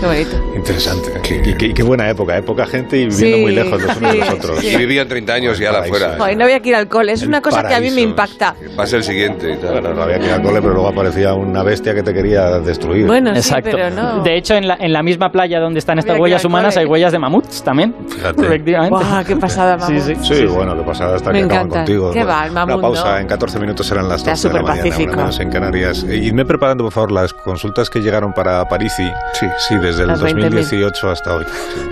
Qué 0.00 0.06
bonito. 0.06 0.36
Interesante. 0.56 1.10
Y, 1.44 1.54
qué- 1.54 1.66
y 1.66 1.74
qué 1.74 1.82
buena 1.82 2.08
época, 2.10 2.36
¿eh? 2.36 2.42
poca 2.42 2.66
gente 2.66 2.96
y 2.96 3.06
viviendo 3.06 3.36
Sí, 3.36 3.42
muy 3.42 3.52
lejos 3.54 3.82
los 3.82 3.96
unos 3.96 4.12
de 4.12 4.18
los 4.18 4.28
otros. 4.30 4.58
sí. 4.60 4.68
Y 4.68 4.76
vivían 4.76 5.08
30 5.08 5.32
años 5.34 5.58
ya 5.58 5.66
la 5.72 5.78
Paraíso, 5.78 5.96
fuera. 5.98 6.14
eh. 6.14 6.18
Joder, 6.18 6.36
no 6.36 6.44
había 6.44 6.60
que 6.60 6.68
ir 6.70 6.74
al 6.76 6.88
cole. 6.88 7.12
Es 7.12 7.22
El 7.22 7.28
una 7.28 7.40
cosa 7.42 7.62
que 7.62 7.74
a 7.74 7.80
mí 7.80 7.90
me 7.90 8.02
paraíso. 8.02 8.08
impacta. 8.10 8.54
Va 8.78 8.84
a 8.84 8.86
ser 8.86 8.98
el 8.98 9.04
siguiente 9.04 9.52
y 9.52 9.56
tal. 9.56 9.72
Bueno, 9.72 9.94
no 9.94 10.02
había 10.02 10.18
que 10.18 10.26
ir 10.26 10.32
al 10.32 10.42
cole, 10.42 10.60
pero 10.60 10.74
luego 10.74 10.88
aparecía 10.88 11.34
una 11.34 11.62
bestia 11.62 11.94
que 11.94 12.02
te 12.02 12.12
quería 12.12 12.58
destruir. 12.60 13.06
Bueno, 13.06 13.30
Exacto. 13.34 13.70
sí, 13.70 13.76
pero 13.76 13.90
no. 13.90 14.22
De 14.22 14.36
hecho, 14.36 14.54
en 14.54 14.68
la, 14.68 14.76
en 14.80 14.92
la 14.92 15.02
misma 15.02 15.30
playa 15.32 15.60
donde 15.60 15.78
están 15.78 15.98
estas 15.98 16.12
Había 16.12 16.22
huellas 16.22 16.44
humanas 16.44 16.76
hay 16.76 16.84
huellas 16.86 17.12
de 17.12 17.18
mamuts 17.18 17.62
también. 17.62 17.94
Fíjate. 18.08 18.42
Efectivamente. 18.46 18.96
Buah, 18.96 19.24
qué 19.24 19.36
pasada, 19.36 19.76
mamá. 19.76 19.86
Sí, 19.86 20.00
sí. 20.00 20.14
Sí, 20.36 20.46
bueno, 20.46 20.76
qué 20.76 20.82
pasada 20.82 21.16
hasta 21.16 21.30
Me 21.32 21.38
que 21.40 21.44
acaban 21.46 21.66
encanta. 21.66 21.76
contigo. 21.78 22.10
¿Qué 22.12 22.24
va, 22.24 22.46
el 22.46 22.52
mamut, 22.52 22.74
Una 22.74 22.82
pausa, 22.82 23.12
no? 23.12 23.18
en 23.18 23.26
14 23.26 23.58
minutos 23.60 23.86
serán 23.86 24.08
las 24.08 24.18
Está 24.18 24.32
12 24.32 24.48
de 24.48 24.54
la 24.54 24.62
mañana, 24.62 24.96
menos 24.98 25.40
en 25.40 25.50
Canarias. 25.50 26.04
Eh, 26.08 26.16
Idme 26.16 26.44
preparando, 26.44 26.84
por 26.84 26.92
favor, 26.92 27.12
las 27.12 27.32
consultas 27.32 27.88
que 27.90 28.00
llegaron 28.00 28.32
para 28.32 28.66
Parisi. 28.68 29.08
Sí. 29.34 29.46
Sí, 29.68 29.76
desde 29.76 30.02
el 30.02 30.08
Las 30.08 30.22
20.000. 30.22 30.32
2018 30.34 31.10
hasta 31.10 31.34
hoy. 31.34 31.44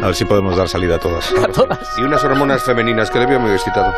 A 0.03 0.07
ver 0.07 0.15
si 0.15 0.25
podemos 0.25 0.57
dar 0.57 0.69
salida 0.69 0.97
a 0.97 0.99
todas. 0.99 1.33
Y 1.99 2.03
unas 2.03 2.23
hormonas 2.23 2.63
femeninas 2.63 3.11
que 3.11 3.19
le 3.19 3.27
veo 3.27 3.41
muy 3.41 3.51
excitado. 3.53 3.93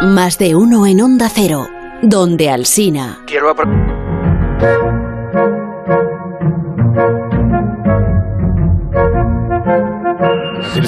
Más 0.02 0.38
de 0.38 0.54
uno 0.56 0.86
en 0.86 1.00
Onda 1.00 1.28
Cero, 1.32 1.68
donde 2.02 2.50
Alsina. 2.50 3.20
Quiero 3.26 3.54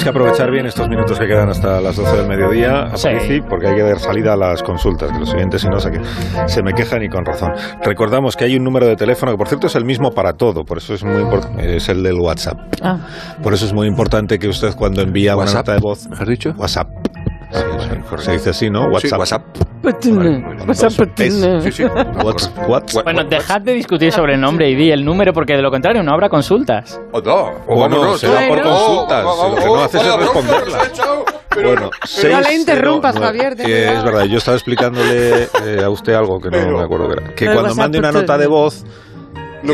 que 0.06 0.10
aprovechar 0.10 0.52
bien 0.52 0.66
estos 0.66 0.88
minutos 0.88 1.18
que 1.18 1.26
quedan 1.26 1.48
hasta 1.48 1.80
las 1.80 1.96
12 1.96 2.16
del 2.16 2.28
mediodía, 2.28 2.82
a 2.84 2.96
Sí. 2.96 3.08
Parisi, 3.08 3.40
porque 3.40 3.66
hay 3.66 3.74
que 3.74 3.82
dar 3.82 3.98
salida 3.98 4.34
a 4.34 4.36
las 4.36 4.62
consultas, 4.62 5.10
que 5.10 5.18
los 5.18 5.28
siguientes 5.30 5.60
si 5.62 5.68
no 5.68 5.80
se, 5.80 5.90
se 6.46 6.62
me 6.62 6.72
quejan 6.74 7.02
y 7.02 7.08
con 7.08 7.24
razón. 7.24 7.50
Recordamos 7.82 8.36
que 8.36 8.44
hay 8.44 8.56
un 8.56 8.62
número 8.62 8.86
de 8.86 8.94
teléfono 8.94 9.32
que, 9.32 9.38
por 9.38 9.48
cierto, 9.48 9.66
es 9.66 9.74
el 9.74 9.84
mismo 9.84 10.12
para 10.12 10.34
todo, 10.34 10.64
por 10.64 10.78
eso 10.78 10.94
es 10.94 11.02
muy 11.02 11.20
importante, 11.22 11.76
es 11.76 11.88
el 11.88 12.04
del 12.04 12.20
WhatsApp. 12.20 12.56
Ah, 12.82 12.98
Por 13.42 13.52
eso 13.52 13.66
es 13.66 13.72
muy 13.72 13.88
importante 13.88 14.38
que 14.38 14.48
usted 14.48 14.74
cuando 14.76 15.02
envía 15.02 15.34
una 15.34 15.44
¿WhatsApp? 15.46 15.56
nota 15.66 15.72
de 15.72 15.78
voz... 15.80 16.08
¿Has 16.18 16.28
dicho? 16.28 16.54
WhatsApp. 16.56 16.88
Sí, 17.52 17.62
correcto. 17.62 18.18
se 18.18 18.32
dice 18.32 18.50
así, 18.50 18.70
¿no? 18.70 18.84
Sí, 18.98 19.08
WhatsApp. 19.08 19.18
WhatsApp. 19.20 19.42
WhatsApp. 20.66 20.90
Sí, 21.16 21.30
sí. 21.72 21.84
What's- 21.84 22.50
what? 22.68 22.82
Bueno, 23.04 23.24
dejad 23.24 23.60
de 23.60 23.72
discutir 23.74 24.12
sobre 24.12 24.34
el 24.34 24.40
nombre 24.40 24.68
y 24.68 24.74
di 24.74 24.90
el 24.90 25.04
número, 25.04 25.32
porque 25.32 25.54
de 25.54 25.62
lo 25.62 25.70
contrario 25.70 26.02
no 26.02 26.12
habrá 26.12 26.28
consultas. 26.28 27.00
O 27.12 27.20
no, 27.20 27.34
o 27.66 27.76
Bueno, 27.76 27.96
vámonos. 27.98 28.20
se 28.20 28.28
va 28.28 28.40
por 28.48 28.62
consultas. 28.62 29.24
Oh, 29.26 29.48
Lo 29.50 29.56
que 29.56 29.64
no 29.66 29.74
haces 29.84 30.02
es 30.02 30.16
responderlas. 30.16 30.90
Pero- 31.50 31.68
Bueno, 31.70 31.90
No 32.30 32.40
le 32.42 32.54
interrumpas. 32.54 33.18
Javier, 33.18 33.56
cuidado. 33.56 33.96
es 33.98 34.04
verdad, 34.04 34.24
yo 34.24 34.36
estaba 34.38 34.56
explicándole 34.56 35.44
eh, 35.64 35.82
a 35.82 35.88
usted 35.88 36.12
algo 36.12 36.38
que 36.38 36.50
no 36.50 36.58
Pero- 36.58 36.76
me 36.78 36.84
acuerdo 36.84 37.08
que 37.08 37.12
era. 37.14 37.34
Que 37.34 37.44
cuando 37.46 37.62
WhatsApp, 37.62 37.78
mande 37.78 37.98
una 37.98 38.12
nota 38.12 38.36
de 38.36 38.46
voz, 38.46 38.84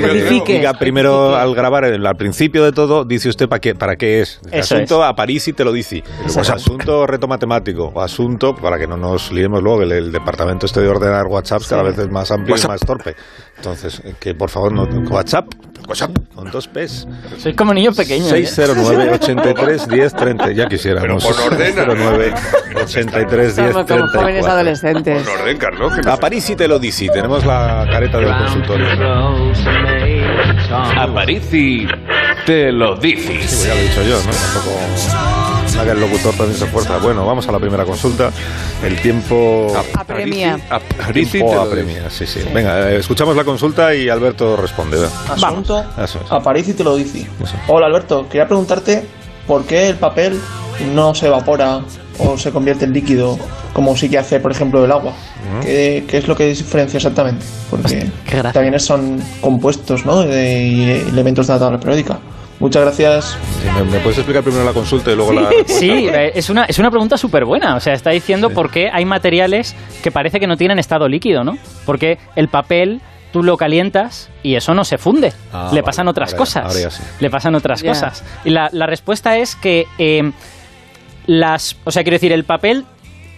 Verifique. 0.01 0.55
diga 0.55 0.75
primero 0.75 1.37
al 1.37 1.55
grabar, 1.55 1.85
el- 1.85 2.07
al 2.07 2.17
principio 2.17 2.65
de 2.65 2.73
todo, 2.73 3.05
dice 3.05 3.29
usted 3.29 3.49
para 3.49 3.61
qué, 3.61 3.75
para 3.75 3.97
qué 3.97 4.21
es. 4.21 4.41
El 4.51 4.61
Eso 4.61 4.75
asunto 4.77 5.03
a 5.05 5.15
París 5.15 5.47
y 5.49 5.53
te 5.53 5.65
lo 5.65 5.73
dice. 5.73 6.03
O 6.37 6.41
asunto 6.41 7.07
reto 7.07 7.27
matemático. 7.29 7.91
O 7.95 8.01
asunto, 8.01 8.55
para 8.55 8.79
que 8.79 8.87
no 8.87 8.97
nos 8.97 9.33
liemos 9.33 9.63
luego, 9.63 9.83
el, 9.83 9.93
el 9.93 10.13
departamento 10.13 10.67
este 10.67 10.81
de 10.81 10.89
ordenar 10.89 11.27
WhatsApp 11.27 11.63
cada 11.69 11.83
vez 11.83 11.99
es 11.99 12.11
más 12.11 12.31
amplio 12.31 12.55
WhatsApp. 12.55 12.71
y 12.71 12.73
más 12.73 12.81
torpe. 12.81 13.15
Entonces, 13.57 14.01
eh, 14.05 14.15
que 14.19 14.35
por 14.35 14.51
favor, 14.51 14.73
no, 14.73 14.85
WhatsApp, 15.11 15.47
WhatsApp. 15.93 16.17
con 16.35 16.51
dos 16.51 16.69
P's. 16.69 17.07
Sois 17.39 17.55
como 17.57 17.73
niños 17.75 17.97
pequeños. 17.97 18.27
¿eh? 18.33 18.47
609 18.47 19.13
83 19.15 19.89
10 19.89 20.15
30 20.15 20.53
ya 20.53 20.67
quisiéramos 20.67 21.25
Pero 21.25 21.37
pon 21.37 21.53
orden. 21.53 21.75
609 21.75 22.35
83 22.83 23.57
10 23.57 23.73
Somos 23.73 23.87
como 23.87 24.07
jóvenes 24.09 24.45
34 24.45 24.53
adolescentes. 24.53 25.23
Con 25.23 25.41
orden, 25.41 25.57
Carlos. 25.59 25.93
a 26.07 26.17
París 26.17 26.51
y 26.51 26.57
te 26.57 26.69
lo 26.69 26.79
dice 26.79 27.09
tenemos 27.13 27.45
la 27.45 27.87
careta 27.91 28.19
del 28.19 28.37
consultorio 28.37 29.53
Aparici 30.97 31.87
te 32.47 32.73
lo 32.73 32.97
dices. 32.97 33.51
sí, 33.51 33.67
pues 33.67 33.67
ya 33.67 33.75
lo 33.75 33.81
he 33.81 33.83
dicho 33.85 34.03
yo 34.03 34.17
¿no? 34.17 34.31
tampoco 34.31 35.42
que 35.85 35.91
el 35.91 36.01
locutor 36.01 36.35
también 36.35 36.59
se 36.59 36.65
esfuerza 36.65 36.99
bueno 36.99 37.27
vamos 37.27 37.49
a 37.49 37.53
la 37.53 37.59
primera 37.59 37.85
consulta 37.85 38.31
el 38.85 39.01
tiempo 39.01 39.73
Apremia. 39.95 40.59
Aparici 40.71 41.25
te 41.25 41.39
tiempo 41.39 41.55
lo 41.55 41.63
apremia 41.63 42.11
sí 42.11 42.27
sí 42.27 42.41
venga 42.53 42.91
eh, 42.91 42.99
escuchamos 42.99 43.37
la 43.37 43.45
consulta 43.45 43.95
y 43.95 44.09
Alberto 44.09 44.57
responde. 44.57 44.99
Asunto 45.29 45.85
Eso 46.03 46.21
es. 46.25 46.31
Aparece 46.33 46.73
y 46.73 46.75
te 46.75 46.85
lo 46.85 46.97
dice. 46.97 47.27
Eso. 47.43 47.55
Hola 47.69 47.87
Alberto, 47.87 48.29
quería 48.29 48.47
preguntarte 48.47 49.07
¿por 49.47 49.65
qué 49.65 49.89
el 49.89 49.97
papel 49.97 50.41
no 50.95 51.15
se 51.15 51.27
evapora 51.27 51.81
o 52.19 52.39
se 52.39 52.51
convierte 52.51 52.85
en 52.85 52.93
líquido 52.93 53.39
como 53.73 53.97
sí 53.97 54.09
que 54.09 54.19
hace, 54.19 54.41
por 54.41 54.53
ejemplo, 54.53 54.85
el 54.85 54.93
agua? 54.93 55.13
¿Qué, 55.63 56.05
qué 56.09 56.19
es 56.19 56.29
lo 56.29 56.37
que 56.37 56.47
diferencia 56.47 56.99
exactamente? 56.99 57.45
Porque 57.71 58.11
también 58.53 58.79
son 58.79 59.23
compuestos 59.41 60.05
¿no? 60.07 60.21
de, 60.23 60.63
y 60.63 60.91
elementos 61.09 61.47
de 61.47 61.53
la 61.55 61.59
tabla 61.59 61.79
periódica. 61.79 62.19
Muchas 62.63 62.83
gracias. 62.83 63.39
Sí, 63.61 63.69
¿Me, 63.75 63.83
me 63.91 63.99
puedes 63.99 64.19
explicar 64.19 64.43
primero 64.43 64.65
la 64.65 64.73
consulta 64.73 65.11
y 65.13 65.17
luego 65.17 65.33
la 65.33 65.43
respuesta? 65.51 65.73
Sí, 65.81 65.91
eh, 66.09 66.33
es 66.35 66.49
una, 66.49 66.65
es 66.65 66.79
una 66.79 66.91
pregunta 66.91 67.17
súper 67.19 67.45
buena. 67.45 67.75
O 67.77 67.81
sea, 67.81 67.93
está 67.93 68.11
diciendo 68.11 68.51
por 68.51 68.71
qué 68.71 68.89
hay 68.93 69.05
materiales 69.05 69.75
que 70.03 70.11
parece 70.11 70.39
que 70.41 70.47
no 70.47 70.57
tienen 70.57 70.79
estado 70.79 71.09
líquido, 71.09 71.43
¿no? 71.45 71.59
Porque 71.85 72.19
el 72.37 72.49
papel 72.49 73.01
tú 73.33 73.43
lo 73.43 73.57
calientas 73.57 74.31
y 74.45 74.55
eso 74.55 74.75
no 74.75 74.85
se 74.85 74.97
funde. 74.97 75.33
Ah, 75.53 75.65
Le 75.73 75.81
vale. 75.81 75.83
pasan 75.83 76.07
otras 76.07 76.31
Ahora 76.33 76.39
cosas. 76.39 76.65
ahora 76.67 76.81
ya 76.81 76.91
sí. 76.91 77.03
Le 77.19 77.31
pasan 77.31 77.55
otras 77.57 77.83
cosas. 77.83 78.25
Y 78.45 78.51
la, 78.51 78.69
la 78.73 78.87
respuesta 78.87 79.37
es 79.39 79.57
que 79.57 79.87
eh, 79.99 80.31
las. 81.27 81.77
O 81.85 81.91
sea, 81.91 82.03
quiero 82.05 82.15
decir, 82.17 82.33
el 82.33 82.45
papel, 82.45 82.85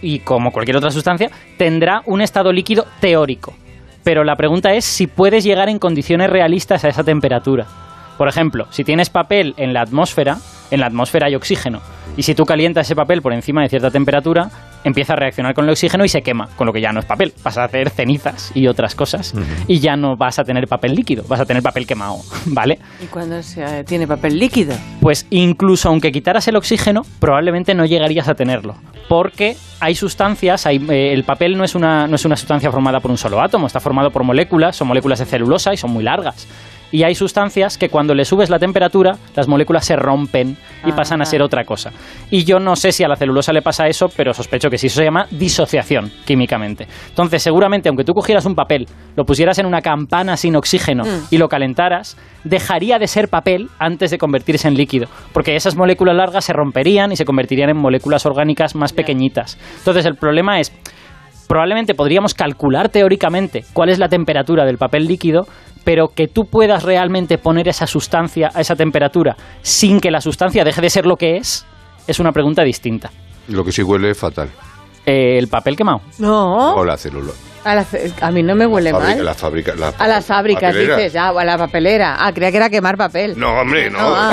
y 0.01 0.19
como 0.19 0.51
cualquier 0.51 0.77
otra 0.77 0.91
sustancia, 0.91 1.31
tendrá 1.57 2.01
un 2.05 2.21
estado 2.21 2.51
líquido 2.51 2.85
teórico. 2.99 3.55
Pero 4.03 4.23
la 4.23 4.35
pregunta 4.35 4.71
es 4.73 4.85
si 4.85 5.07
puedes 5.07 5.43
llegar 5.43 5.67
en 5.67 5.79
condiciones 5.79 6.29
realistas 6.29 6.83
a 6.85 6.89
esa 6.89 7.03
temperatura. 7.03 7.65
Por 8.17 8.27
ejemplo, 8.27 8.67
si 8.69 8.83
tienes 8.83 9.09
papel 9.09 9.53
en 9.57 9.73
la 9.73 9.81
atmósfera, 9.81 10.37
en 10.71 10.79
la 10.79 10.87
atmósfera 10.87 11.27
hay 11.27 11.35
oxígeno. 11.35 11.81
Y 12.17 12.23
si 12.23 12.33
tú 12.33 12.45
calientas 12.45 12.87
ese 12.87 12.95
papel 12.95 13.21
por 13.21 13.33
encima 13.33 13.61
de 13.61 13.69
cierta 13.69 13.91
temperatura, 13.91 14.49
empieza 14.85 15.13
a 15.13 15.15
reaccionar 15.17 15.53
con 15.53 15.65
el 15.65 15.71
oxígeno 15.71 16.05
y 16.05 16.09
se 16.09 16.21
quema, 16.21 16.47
con 16.55 16.65
lo 16.67 16.71
que 16.71 16.79
ya 16.79 16.93
no 16.93 16.99
es 16.99 17.05
papel. 17.05 17.33
Vas 17.43 17.57
a 17.57 17.65
hacer 17.65 17.89
cenizas 17.89 18.51
y 18.55 18.67
otras 18.67 18.95
cosas. 18.95 19.33
Y 19.67 19.79
ya 19.79 19.97
no 19.97 20.15
vas 20.15 20.39
a 20.39 20.43
tener 20.45 20.67
papel 20.67 20.95
líquido, 20.95 21.25
vas 21.27 21.39
a 21.39 21.45
tener 21.45 21.61
papel 21.61 21.85
quemado, 21.85 22.17
¿vale? 22.45 22.79
¿Y 23.03 23.07
cuando 23.07 23.41
se 23.43 23.83
tiene 23.83 24.07
papel 24.07 24.39
líquido? 24.39 24.75
pues 25.01 25.27
incluso 25.29 25.89
aunque 25.89 26.11
quitaras 26.11 26.47
el 26.47 26.55
oxígeno, 26.55 27.05
probablemente 27.19 27.73
no 27.73 27.85
llegarías 27.85 28.27
a 28.27 28.35
tenerlo. 28.35 28.75
Porque 29.09 29.55
hay 29.79 29.93
sustancias, 29.93 30.65
hay, 30.65 30.77
eh, 30.89 31.13
el 31.13 31.23
papel 31.23 31.57
no 31.57 31.63
es, 31.63 31.75
una, 31.75 32.07
no 32.07 32.15
es 32.15 32.25
una 32.25 32.35
sustancia 32.35 32.71
formada 32.71 32.99
por 33.01 33.11
un 33.11 33.17
solo 33.17 33.41
átomo, 33.41 33.67
está 33.67 33.79
formado 33.79 34.09
por 34.09 34.23
moléculas, 34.23 34.75
son 34.75 34.87
moléculas 34.87 35.19
de 35.19 35.25
celulosa 35.25 35.73
y 35.73 35.77
son 35.77 35.91
muy 35.91 36.03
largas. 36.03 36.47
Y 36.91 37.03
hay 37.03 37.15
sustancias 37.15 37.77
que 37.77 37.89
cuando 37.89 38.13
le 38.13 38.25
subes 38.25 38.49
la 38.49 38.59
temperatura, 38.59 39.17
las 39.35 39.47
moléculas 39.47 39.85
se 39.85 39.95
rompen 39.95 40.57
y 40.85 40.91
Ah, 40.91 40.95
pasan 40.95 41.21
a 41.21 41.25
ser 41.25 41.41
otra 41.41 41.65
cosa. 41.65 41.91
Y 42.29 42.43
yo 42.43 42.59
no 42.59 42.75
sé 42.75 42.91
si 42.91 43.03
a 43.03 43.07
la 43.07 43.15
celulosa 43.15 43.51
le 43.51 43.61
pasa 43.61 43.87
eso, 43.87 44.07
pero 44.15 44.33
sospecho 44.33 44.69
que 44.69 44.77
sí. 44.77 44.87
Eso 44.87 44.99
se 44.99 45.05
llama 45.05 45.27
disociación 45.31 46.11
químicamente. 46.25 46.87
Entonces, 47.09 47.41
seguramente, 47.43 47.89
aunque 47.89 48.03
tú 48.03 48.13
cogieras 48.13 48.45
un 48.45 48.55
papel, 48.55 48.85
lo 49.15 49.25
pusieras 49.25 49.59
en 49.59 49.65
una 49.65 49.81
campana 49.81 50.37
sin 50.37 50.55
oxígeno 50.55 51.03
y 51.31 51.37
lo 51.37 51.47
calentaras, 51.47 52.17
dejaría 52.43 52.99
de 52.99 53.07
ser 53.07 53.29
papel 53.29 53.69
antes 53.79 54.11
de 54.11 54.17
convertirse 54.17 54.67
en 54.67 54.75
líquido. 54.75 55.07
Porque 55.33 55.55
esas 55.55 55.75
moléculas 55.75 56.15
largas 56.15 56.45
se 56.45 56.53
romperían 56.53 57.11
y 57.11 57.15
se 57.15 57.25
convertirían 57.25 57.69
en 57.69 57.77
moléculas 57.77 58.25
orgánicas 58.25 58.75
más 58.75 58.93
pequeñitas. 58.93 59.57
Entonces, 59.79 60.05
el 60.05 60.15
problema 60.15 60.59
es 60.59 60.71
probablemente 61.47 61.93
podríamos 61.93 62.33
calcular 62.33 62.89
teóricamente 62.89 63.63
cuál 63.73 63.89
es 63.89 63.99
la 63.99 64.09
temperatura 64.09 64.65
del 64.65 64.77
papel 64.77 65.07
líquido, 65.07 65.45
pero 65.85 66.09
que 66.09 66.27
tú 66.27 66.45
puedas 66.47 66.83
realmente 66.83 67.37
poner 67.37 67.69
esa 67.69 67.87
sustancia 67.87 68.49
a 68.53 68.59
esa 68.59 68.75
temperatura 68.75 69.37
sin 69.61 70.01
que 70.01 70.11
la 70.11 70.19
sustancia 70.19 70.65
deje 70.65 70.81
de 70.81 70.89
ser 70.89 71.05
lo 71.05 71.15
que 71.15 71.37
es, 71.37 71.65
es 72.07 72.19
una 72.19 72.33
pregunta 72.33 72.63
distinta. 72.63 73.11
Lo 73.47 73.63
que 73.63 73.71
sí 73.71 73.83
huele 73.83 74.13
fatal. 74.15 74.49
Eh, 75.05 75.37
el 75.37 75.47
papel 75.47 75.77
quemado. 75.77 76.01
No, 76.17 76.73
O 76.75 76.83
la 76.83 76.97
célula. 76.97 77.31
A, 77.65 77.75
la 77.75 77.85
a 78.21 78.31
mí 78.31 78.43
no 78.43 78.55
me 78.55 78.65
huele 78.65 78.91
Fábrica- 78.91 79.15
mal. 79.15 79.25
la 79.25 79.33
fábrica, 79.33 79.73
la 79.75 79.89
A 79.97 80.07
las 80.07 80.25
fábricas, 80.25 80.71
papelera. 80.71 80.97
dices, 80.97 81.15
ah, 81.17 81.31
o 81.33 81.39
a 81.39 81.43
la 81.45 81.57
papelera. 81.57 82.15
Ah, 82.19 82.31
creía 82.33 82.51
que 82.51 82.57
era 82.57 82.69
quemar 82.69 82.95
papel. 82.97 83.33
No, 83.37 83.59
hombre, 83.59 83.89
no. 83.89 83.99
No, 83.99 84.15
ah, 84.15 84.31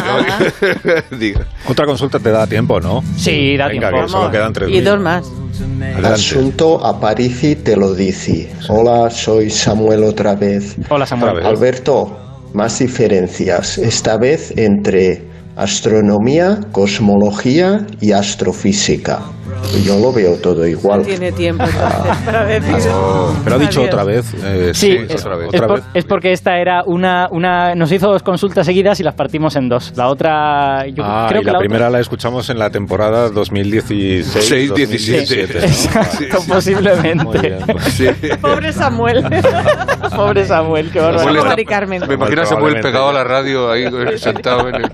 Diga. 1.18 1.47
Otra 1.68 1.87
consulta 1.87 2.18
te 2.18 2.31
da 2.31 2.47
tiempo, 2.47 2.79
¿no? 2.81 3.03
Sí, 3.16 3.57
da 3.57 3.66
Venga, 3.68 3.88
tiempo. 3.88 4.07
que 4.07 4.12
solo 4.12 4.31
quedan 4.31 4.53
tres 4.53 4.68
Y 4.71 4.81
dos 4.81 5.01
más. 5.01 5.27
Adelante. 5.81 6.07
Asunto 6.09 6.85
Aparici 6.85 7.57
te 7.57 7.77
lo 7.77 7.92
dice. 7.95 8.51
Hola, 8.68 9.11
soy 9.11 9.51
Samuel 9.51 10.05
otra 10.05 10.35
vez. 10.35 10.77
Hola 10.88 11.07
Samuel. 11.07 11.37
Otra 11.38 11.49
vez. 11.51 11.59
Alberto, 11.59 12.18
más 12.55 12.79
diferencias, 12.79 13.79
esta 13.79 14.16
vez 14.16 14.53
entre 14.57 15.23
astronomía, 15.57 16.59
cosmología 16.73 17.87
y 18.01 18.12
astrofísica. 18.12 19.21
Yo 19.85 19.98
lo 19.98 20.12
veo 20.12 20.37
todo 20.37 20.66
igual. 20.66 21.03
Tiene 21.05 21.33
tiempo 21.33 21.64
entonces 21.64 22.16
para 22.25 22.44
decir. 22.44 22.75
Pero 23.44 23.57
ha 23.57 23.59
dicho 23.59 23.81
Adiós. 23.81 23.92
otra 23.94 24.05
vez. 24.05 24.35
eh, 24.42 24.70
Sí, 24.75 24.98
sí, 24.98 25.07
es, 25.09 25.20
otra 25.22 25.37
vez. 25.37 25.48
es 25.48 25.55
Otra 25.55 25.66
por- 25.68 25.77
vez. 25.81 25.85
es 25.94 26.05
porque 26.05 26.33
esta 26.33 26.59
era 26.59 26.83
una, 26.85 27.29
una... 27.31 27.75
Nos 27.75 27.90
hizo 27.92 28.11
dos 28.11 28.22
consultas 28.22 28.66
seguidas 28.66 29.01
y 29.01 29.03
las 29.03 29.14
partimos 29.14 29.57
en 29.57 29.68
dos. 29.68 29.92
La 29.96 30.09
otra... 30.09 30.87
Yo 30.88 31.03
Ah, 31.05 31.27
creo 31.29 31.40
y 31.40 31.44
que 31.44 31.46
la, 31.46 31.53
la, 31.55 31.59
primera 31.59 31.90
la 31.90 32.01
escuchamos 32.01 32.48
en 32.51 32.59
la 32.59 32.70
temporada 32.70 33.31
2016. 33.31 34.44
Seis, 34.46 34.68
2017, 34.70 35.55
¿no? 35.55 35.61
Exacto, 35.61 36.38
posiblemente. 36.48 37.59
Sí. 37.90 38.07
Pobre 38.40 38.72
Samuel. 38.72 39.25
Pobre 40.16 40.44
Samuel, 40.46 40.90
qué 40.92 41.64
Carmen. 41.66 42.03
Me 42.07 42.14
imagino 42.14 42.42
a 42.42 42.46
Samuel 42.46 42.81
pegado 42.81 43.09
a 43.09 43.12
la 43.12 43.25
radio 43.25 43.70
ahí 43.70 43.85
eh, 43.87 44.18
sentado 44.18 44.68
en 44.68 44.77
el... 44.77 44.92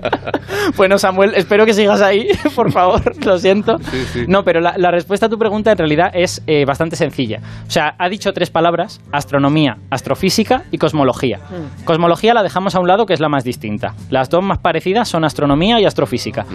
Bueno, 0.75 0.97
Samuel, 0.97 1.33
espero 1.35 1.65
que 1.65 1.73
sigas 1.73 2.01
ahí, 2.01 2.27
por 2.55 2.71
favor, 2.71 3.01
lo 3.25 3.37
siento. 3.39 3.77
Sí, 3.91 4.05
sí. 4.13 4.25
No, 4.27 4.43
pero 4.43 4.58
la, 4.59 4.77
la 4.77 4.91
respuesta 4.91 5.25
a 5.25 5.29
tu 5.29 5.37
pregunta 5.37 5.71
en 5.71 5.77
realidad 5.77 6.11
es 6.13 6.41
eh, 6.47 6.65
bastante 6.65 6.95
sencilla. 6.95 7.39
O 7.67 7.71
sea, 7.71 7.95
ha 7.97 8.09
dicho 8.09 8.33
tres 8.33 8.49
palabras, 8.49 9.01
astronomía, 9.11 9.77
astrofísica 9.89 10.63
y 10.71 10.77
cosmología. 10.77 11.39
Cosmología 11.85 12.33
la 12.33 12.43
dejamos 12.43 12.75
a 12.75 12.79
un 12.79 12.87
lado, 12.87 13.05
que 13.05 13.13
es 13.13 13.19
la 13.19 13.29
más 13.29 13.43
distinta. 13.43 13.93
Las 14.09 14.29
dos 14.29 14.43
más 14.43 14.59
parecidas 14.59 15.07
son 15.07 15.23
astronomía 15.23 15.79
y 15.79 15.85
astrofísica. 15.85 16.45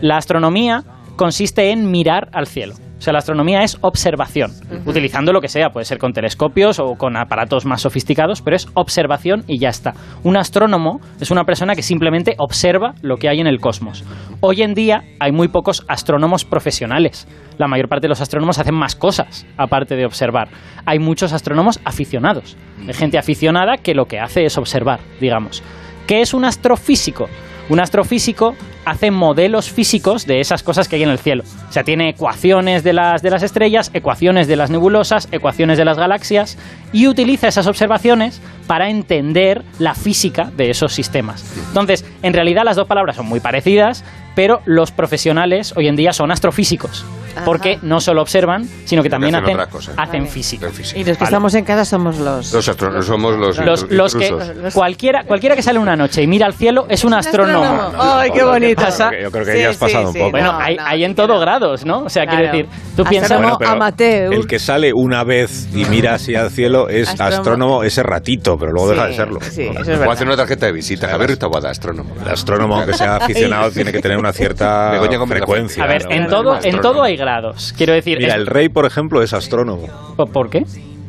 La 0.00 0.16
astronomía 0.16 0.84
consiste 1.16 1.70
en 1.70 1.90
mirar 1.90 2.28
al 2.32 2.46
cielo. 2.46 2.74
O 3.04 3.10
sea, 3.12 3.12
la 3.12 3.18
astronomía 3.18 3.62
es 3.62 3.76
observación, 3.82 4.50
utilizando 4.86 5.30
lo 5.30 5.42
que 5.42 5.48
sea, 5.48 5.68
puede 5.68 5.84
ser 5.84 5.98
con 5.98 6.14
telescopios 6.14 6.78
o 6.78 6.94
con 6.94 7.18
aparatos 7.18 7.66
más 7.66 7.82
sofisticados, 7.82 8.40
pero 8.40 8.56
es 8.56 8.66
observación 8.72 9.44
y 9.46 9.58
ya 9.58 9.68
está. 9.68 9.92
Un 10.22 10.38
astrónomo 10.38 11.02
es 11.20 11.30
una 11.30 11.44
persona 11.44 11.74
que 11.74 11.82
simplemente 11.82 12.34
observa 12.38 12.94
lo 13.02 13.18
que 13.18 13.28
hay 13.28 13.40
en 13.40 13.46
el 13.46 13.60
cosmos. 13.60 14.04
Hoy 14.40 14.62
en 14.62 14.72
día 14.72 15.02
hay 15.20 15.32
muy 15.32 15.48
pocos 15.48 15.84
astrónomos 15.86 16.46
profesionales. 16.46 17.28
La 17.58 17.68
mayor 17.68 17.90
parte 17.90 18.06
de 18.06 18.08
los 18.08 18.22
astrónomos 18.22 18.58
hacen 18.58 18.74
más 18.74 18.96
cosas 18.96 19.44
aparte 19.58 19.96
de 19.96 20.06
observar. 20.06 20.48
Hay 20.86 20.98
muchos 20.98 21.34
astrónomos 21.34 21.80
aficionados, 21.84 22.56
hay 22.88 22.94
gente 22.94 23.18
aficionada 23.18 23.76
que 23.76 23.92
lo 23.92 24.06
que 24.06 24.18
hace 24.18 24.46
es 24.46 24.56
observar, 24.56 25.00
digamos. 25.20 25.62
¿Qué 26.06 26.22
es 26.22 26.32
un 26.32 26.46
astrofísico? 26.46 27.28
Un 27.68 27.80
astrofísico 27.80 28.54
hace 28.84 29.10
modelos 29.10 29.70
físicos 29.70 30.26
de 30.26 30.40
esas 30.40 30.62
cosas 30.62 30.86
que 30.86 30.96
hay 30.96 31.02
en 31.02 31.08
el 31.08 31.18
cielo. 31.18 31.44
O 31.68 31.72
sea, 31.72 31.82
tiene 31.82 32.10
ecuaciones 32.10 32.84
de 32.84 32.92
las, 32.92 33.22
de 33.22 33.30
las 33.30 33.42
estrellas, 33.42 33.90
ecuaciones 33.94 34.46
de 34.46 34.56
las 34.56 34.70
nebulosas, 34.70 35.28
ecuaciones 35.32 35.78
de 35.78 35.86
las 35.86 35.96
galaxias 35.96 36.58
y 36.92 37.06
utiliza 37.08 37.48
esas 37.48 37.66
observaciones 37.66 38.42
para 38.66 38.90
entender 38.90 39.64
la 39.78 39.94
física 39.94 40.50
de 40.56 40.70
esos 40.70 40.92
sistemas. 40.92 41.44
Entonces, 41.68 42.04
en 42.22 42.34
realidad 42.34 42.64
las 42.64 42.76
dos 42.76 42.86
palabras 42.86 43.16
son 43.16 43.26
muy 43.26 43.40
parecidas, 43.40 44.04
pero 44.34 44.60
los 44.66 44.90
profesionales 44.90 45.72
hoy 45.76 45.88
en 45.88 45.96
día 45.96 46.12
son 46.12 46.30
astrofísicos. 46.30 47.06
Porque 47.44 47.78
no 47.82 48.00
solo 48.00 48.22
observan, 48.22 48.64
sino 48.84 49.02
que 49.02 49.10
también 49.10 49.34
hacen 49.34 49.58
hacen, 49.58 49.94
hacen 49.96 50.20
Vale. 50.20 50.26
física. 50.30 50.66
El 50.66 50.72
físico. 50.72 51.00
Y 51.00 51.04
los 51.04 51.16
que 51.16 51.24
Vale. 51.24 51.28
estamos 51.30 51.54
en 51.54 51.64
casa 51.64 51.84
somos 51.84 52.18
los. 52.18 52.52
Los 52.52 52.68
astrónomos 52.68 53.06
somos 53.06 53.36
los, 53.36 53.58
Los, 53.58 53.90
los 53.90 54.14
que 54.14 54.32
cualquiera, 54.72 55.24
cualquiera 55.24 55.56
que 55.56 55.62
sale 55.62 55.78
una 55.78 55.96
noche 55.96 56.22
y 56.22 56.26
mira 56.26 56.46
al 56.46 56.54
cielo 56.54 56.86
es 56.88 57.04
un 57.04 57.14
astrónomo. 57.14 57.92
Ay, 57.98 58.30
qué 58.30 58.42
bonito. 58.44 58.82
pasa? 58.82 59.10
Yo 59.20 59.30
creo 59.30 59.44
que 59.44 59.60
ya 59.60 59.70
has 59.70 59.76
pasado 59.76 60.08
un 60.08 60.14
poco. 60.14 60.30
Bueno, 60.30 60.52
No, 60.52 60.58
hay, 60.58 60.76
no, 60.76 60.84
hay 60.86 61.04
en 61.04 61.10
sí 61.10 61.14
todo 61.14 61.38
grados, 61.40 61.84
¿no? 61.84 62.04
O 62.04 62.08
sea, 62.08 62.24
Claro. 62.24 62.50
quiero 62.50 62.52
decir, 62.68 62.94
tú 62.96 63.04
piensas... 63.04 63.40
Pero 63.58 63.70
amateur. 63.70 64.32
El 64.34 64.46
que 64.46 64.58
sale 64.58 64.92
una 64.94 65.24
vez 65.24 65.68
y 65.74 65.84
mira 65.86 66.14
así 66.14 66.34
al 66.34 66.50
cielo 66.50 66.88
es 66.88 67.08
Astrónomo. 67.08 67.36
astrónomo 67.36 67.82
ese 67.84 68.02
ratito, 68.02 68.56
pero 68.58 68.72
luego 68.72 68.90
deja 68.90 69.06
de 69.06 69.14
serlo. 69.14 69.40
Sí, 69.42 69.62
eso 69.62 69.92
es 69.92 70.00
hacer 70.00 70.26
una 70.26 70.36
tarjeta 70.36 70.66
de 70.66 70.72
visita. 70.72 71.08
Javier 71.08 71.36
Taboada, 71.36 71.70
astrónomo. 71.70 72.14
El 72.22 72.28
astrónomo, 72.30 72.76
aunque 72.76 72.94
sea 72.94 73.16
aficionado, 73.16 73.70
tiene 73.72 73.92
que 73.92 74.00
tener 74.00 74.18
una 74.18 74.32
cierta 74.32 74.92
frecuencia. 75.26 75.84
A 75.84 75.86
ver, 75.86 76.04
en 76.10 76.26
todo, 76.28 76.58
en 76.62 76.80
todo 76.80 77.02
hay 77.02 77.16
grados. 77.24 77.74
Quiero 77.76 77.92
decir, 77.94 78.18
Mira, 78.18 78.34
es- 78.34 78.40
el 78.40 78.46
rey, 78.46 78.68
por 78.68 78.84
ejemplo, 78.86 79.22
es 79.22 79.32
astrónomo. 79.32 79.86
¿por 80.32 80.50
qué? 80.50 80.64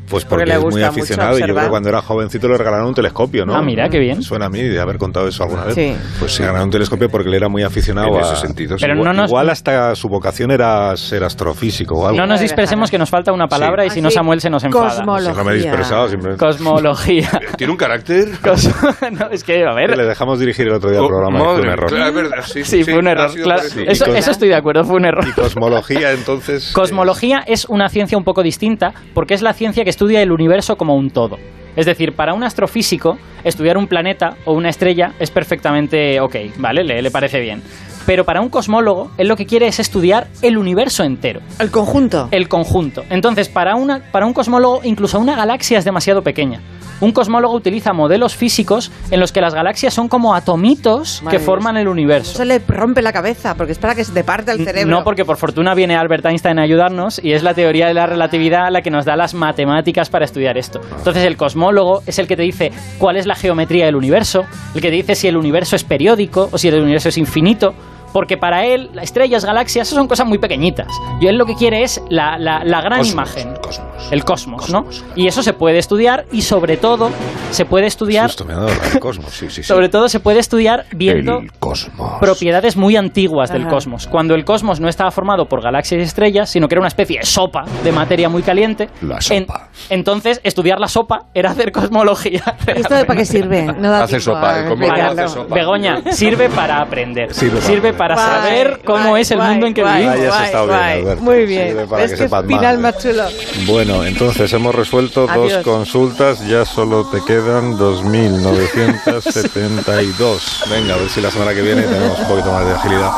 Pues 0.10 0.24
Porque 0.24 0.44
porque, 0.46 0.60
le 0.60 0.68
es 0.68 0.74
muy 0.74 0.84
aficionado 0.84 1.38
y 1.38 1.42
yo 1.42 1.48
creo 1.48 1.62
que 1.62 1.70
cuando 1.70 1.90
era 1.90 2.02
jovencito 2.02 2.48
le 2.48 2.58
regalaron 2.58 2.88
un 2.90 2.94
telescopio, 2.94 3.46
¿no? 3.46 3.56
Ah, 3.56 3.62
mira, 3.62 3.90
qué 3.90 3.98
bien. 4.00 4.22
Suena 4.22 4.46
a 4.46 4.50
mí 4.50 4.62
de 4.62 4.80
haber 4.80 4.98
contado 4.98 5.28
eso 5.28 5.44
alguna 5.44 5.66
vez. 5.66 5.74
Sí. 5.76 5.96
Pues 6.20 6.32
sí, 6.34 6.40
regalaron 6.42 6.68
un 6.68 6.72
telescopio 6.72 7.10
porque 7.10 7.28
él 7.30 7.34
era 7.36 7.50
muy 7.50 7.64
aficionado 7.64 8.10
En 8.10 8.16
a... 8.16 8.20
ese 8.22 8.36
sentido, 8.36 8.78
sí. 8.78 8.84
Pero 8.84 8.94
igual, 8.96 9.16
no 9.16 9.22
nos- 9.24 9.30
igual 9.32 9.50
hasta 9.50 9.96
su 9.96 10.08
vocación 10.08 10.52
era 10.52 10.96
ser 10.96 11.24
astrofísico 11.24 11.96
o 11.96 12.08
algo. 12.08 12.20
No 12.20 12.28
nos 12.28 12.40
dispersemos 12.40 12.92
que 12.92 12.98
nos 13.00 13.10
falta 13.10 13.32
una 13.34 13.48
palabra 13.48 13.86
y 13.86 13.90
si 13.90 14.02
no 14.02 14.12
Samuel 14.12 14.42
se 14.42 14.50
nos 14.50 14.64
enfada. 14.64 14.90
cosmología. 14.90 15.32
Si 15.32 15.38
no 15.38 15.44
me 15.44 15.52
he 15.52 15.56
dispersado, 15.56 16.08
simplemente. 16.10 16.46
Cosmología. 16.46 17.30
¿Tiene 17.58 17.72
un 17.72 17.78
carácter? 17.78 18.30
Cos- 18.44 18.70
no, 19.12 19.30
es 19.32 19.44
que, 19.44 19.64
a 19.66 19.74
Le 19.74 19.88
ver... 19.88 20.08
dejamos 20.08 20.40
dirigir 20.40 20.68
el 20.68 20.74
otro 20.74 20.90
día 20.92 21.00
el 21.00 21.06
Oh, 21.06 21.08
programa 21.08 21.40
y 21.40 21.42
fue 21.42 21.50
un 21.52 21.58
madre, 21.58 21.72
error. 21.74 21.90
claro, 21.90 22.08
es 22.08 22.14
verdad, 22.16 22.44
sí, 22.46 22.64
Sí, 22.64 22.84
fue 22.84 22.98
un 23.00 23.08
error. 23.08 23.32
claro. 23.34 23.62
eso. 23.64 24.06
cos- 24.06 24.16
eso 24.16 24.32
estoy 24.32 24.50
de 24.50 24.56
acuerdo, 24.56 24.84
fue 24.84 24.98
un 24.98 25.06
error. 25.06 25.26
Y 25.28 25.32
cosmología, 25.34 26.12
entonces... 26.12 26.72
Cosmología 26.74 27.44
es 27.48 27.66
una 27.66 27.90
ciencia 27.90 28.18
un 28.18 28.24
poco 28.24 28.44
distinta 28.44 28.94
porque 29.14 29.34
es 29.34 29.42
la 29.42 29.54
ciencia 29.54 29.84
que 29.84 29.90
estudia 29.96 30.22
el 30.22 30.34
universo 30.34 30.76
como 30.76 30.94
un 30.98 31.10
todo. 31.10 31.38
Es 31.78 31.86
decir, 31.86 32.12
para 32.12 32.34
un 32.34 32.44
astrofísico, 32.44 33.18
estudiar 33.46 33.78
un 33.78 33.88
planeta 33.88 34.36
o 34.44 34.52
una 34.52 34.68
estrella 34.68 35.14
es 35.20 35.32
perfectamente 35.32 36.20
ok, 36.20 36.36
¿vale? 36.58 36.84
Le, 36.84 37.02
le 37.02 37.12
parece 37.12 37.40
bien. 37.40 37.62
Pero 38.06 38.26
para 38.26 38.42
un 38.42 38.50
cosmólogo, 38.50 39.12
él 39.18 39.30
lo 39.30 39.38
que 39.38 39.46
quiere 39.46 39.68
es 39.68 39.80
estudiar 39.80 40.28
el 40.42 40.58
universo 40.58 41.06
entero. 41.06 41.40
El 41.60 41.72
conjunto. 41.72 42.28
El 42.32 42.50
conjunto. 42.50 43.06
Entonces, 43.10 43.48
para, 43.48 43.76
una, 43.76 44.02
para 44.12 44.26
un 44.26 44.34
cosmólogo, 44.34 44.82
incluso 44.84 45.18
una 45.18 45.38
galaxia 45.38 45.80
es 45.80 45.86
demasiado 45.86 46.22
pequeña. 46.22 46.60
Un 47.06 47.12
cosmólogo 47.12 47.54
utiliza 47.54 47.94
modelos 47.94 48.36
físicos 48.36 48.92
en 49.12 49.20
los 49.20 49.32
que 49.32 49.40
las 49.42 49.54
galaxias 49.54 49.94
son 49.94 50.08
como 50.08 50.34
atomitos 50.34 51.22
que 51.30 51.38
forman 51.40 51.78
el 51.78 51.88
universo. 51.88 52.38
Se 52.38 52.46
le 52.46 52.60
rompe 52.68 53.02
la 53.04 53.14
cabeza 53.14 53.54
porque 53.56 53.74
es 53.74 53.78
para 53.78 53.94
que 53.94 54.04
se 54.04 54.12
te 54.12 54.24
parte 54.24 54.52
el 54.52 54.66
cerebro. 54.66 54.90
No, 54.98 55.04
porque 55.04 55.24
por 55.24 55.38
fortuna 55.38 55.76
viene 55.76 55.96
Albert 55.96 56.26
Einstein 56.26 56.58
a 56.58 56.64
ayudarnos 56.64 57.24
y 57.24 57.34
es 57.34 57.44
la 57.44 57.54
teoría 57.54 57.88
de 57.88 57.94
la 57.94 58.08
relatividad 58.08 58.72
la 58.72 58.82
que 58.82 58.90
nos 58.90 59.06
da 59.06 59.16
las 59.16 59.34
matemáticas 59.36 60.10
para 60.10 60.26
estudiar 60.26 60.58
esto. 60.58 60.82
Entonces 60.98 61.24
el 61.26 61.38
cosmólogo 61.38 62.02
es 62.08 62.18
el 62.18 62.28
que 62.28 62.36
te 62.36 62.42
dice 62.44 62.72
cuál 62.98 63.18
es 63.18 63.28
la 63.28 63.36
geometría 63.36 63.86
del 63.86 63.96
universo, 63.96 64.44
el 64.74 64.82
que 64.82 64.90
te 64.90 64.96
dice 64.96 65.14
si 65.16 65.28
el 65.28 65.38
universo 65.38 65.76
es 65.76 65.84
periódico 65.84 66.50
o 66.52 66.58
si 66.58 66.70
el 66.70 66.82
universo 66.82 67.10
es 67.10 67.18
infinito. 67.20 67.74
Porque 68.14 68.38
para 68.38 68.66
él, 68.66 68.90
las 68.94 69.04
estrellas, 69.04 69.44
galaxias, 69.44 69.88
eso 69.88 69.98
son 69.98 70.08
cosas 70.08 70.26
muy 70.26 70.38
pequeñitas. 70.38 70.88
Y 71.20 71.28
él 71.28 71.38
lo 71.38 71.46
que 71.46 71.54
quiere 71.54 71.84
es 71.84 72.02
la, 72.10 72.38
la- 72.40 72.64
la 72.64 72.80
gran 72.82 73.00
Cosmos, 73.00 73.12
imagen. 73.14 73.54
cosmos. 73.62 73.95
El 74.12 74.24
cosmos, 74.24 74.70
¿no? 74.70 74.86
Y 75.16 75.28
eso 75.28 75.42
se 75.44 75.54
puede 75.54 75.78
estudiar 75.80 76.26
y 76.32 76.42
sobre 76.44 76.78
todo 76.78 77.10
se 77.52 77.66
puede 77.66 77.88
estudiar... 77.88 78.30
Susto 78.30 78.46
me 78.46 78.54
ha 78.54 78.58
dado 78.58 78.70
el 78.94 79.00
cosmos. 79.00 79.32
Sí, 79.32 79.48
sí, 79.50 79.56
sí. 79.62 79.64
Sobre 79.64 79.90
todo 79.90 80.10
se 80.10 80.20
puede 80.20 80.40
estudiar 80.40 80.86
viendo 80.92 81.40
El 81.40 81.52
cosmos. 81.54 82.20
propiedades 82.20 82.76
muy 82.78 82.96
antiguas 82.96 83.52
del 83.52 83.64
Ajá. 83.64 83.72
cosmos. 83.72 84.08
Cuando 84.08 84.36
el 84.36 84.46
cosmos 84.46 84.80
no 84.80 84.88
estaba 84.90 85.12
formado 85.12 85.46
por 85.48 85.62
galaxias 85.62 86.00
y 86.00 86.04
estrellas, 86.04 86.50
sino 86.50 86.68
que 86.68 86.76
era 86.76 86.82
una 86.82 86.88
especie 86.90 87.20
de 87.20 87.26
sopa 87.26 87.66
de 87.84 87.92
materia 87.92 88.30
muy 88.30 88.42
caliente. 88.44 88.90
La 89.02 89.20
sopa. 89.22 89.70
entonces, 89.90 90.40
estudiar 90.44 90.80
la 90.80 90.88
sopa 90.88 91.26
era 91.34 91.52
hacer 91.52 91.72
cosmología. 91.72 92.44
¿Y 92.68 92.80
esto 92.80 92.94
de 92.96 93.06
para 93.06 93.20
qué 93.20 93.26
sirve? 93.26 93.66
No 93.80 93.90
da 93.92 94.04
Hace 94.04 94.20
sopa, 94.20 94.56
a 94.56 94.68
explicarlo. 94.68 95.24
hace 95.24 95.34
sopa. 95.34 95.56
Begoña, 95.56 96.02
sirve 96.12 96.50
para 96.50 96.82
aprender. 96.82 97.34
Sirve 97.34 97.62
Sirve, 97.62 97.94
para 97.94 98.16
Guay, 98.16 98.28
saber 98.28 98.82
cómo 98.86 99.10
guay, 99.10 99.22
es 99.22 99.32
el 99.32 99.40
mundo 99.40 99.68
en 99.68 99.74
que 99.74 99.84
vivimos. 99.84 100.16
Alberto. 100.16 101.22
Muy 101.22 101.36
Sirve 101.48 101.74
bien. 101.74 101.88
para 101.90 102.04
Es 102.04 102.14
que 102.14 102.30
final 102.30 102.78
más 102.80 102.98
chulo. 103.00 103.24
Bueno, 103.68 103.95
entonces 104.04 104.52
hemos 104.54 104.74
resuelto 104.76 105.28
dos 105.28 105.54
consultas, 105.64 106.46
ya 106.48 106.66
solo 106.66 107.06
te 107.10 107.24
quedan 107.24 107.78
2.972. 107.78 110.70
Venga, 110.70 110.96
a 110.96 110.98
ver 110.98 111.10
si 111.10 111.22
la 111.22 111.32
semana 111.32 111.54
que 111.54 111.62
viene 111.62 111.84
tenemos 111.84 112.20
un 112.20 112.28
poquito 112.28 112.52
más 112.52 112.66
de 112.66 112.74
agilidad. 112.74 113.12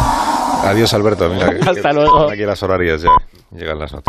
Adiós, 0.63 0.93
Alberto. 0.93 1.29
Mira, 1.29 1.47
Hasta 1.65 1.89
que- 1.89 1.93
luego. 1.93 2.29
Aquí 2.29 2.43
las 2.43 2.61
horarias 2.63 3.01
ya. 3.01 3.09
Llegan 3.51 3.79
las 3.79 3.91
noticias. 3.93 4.05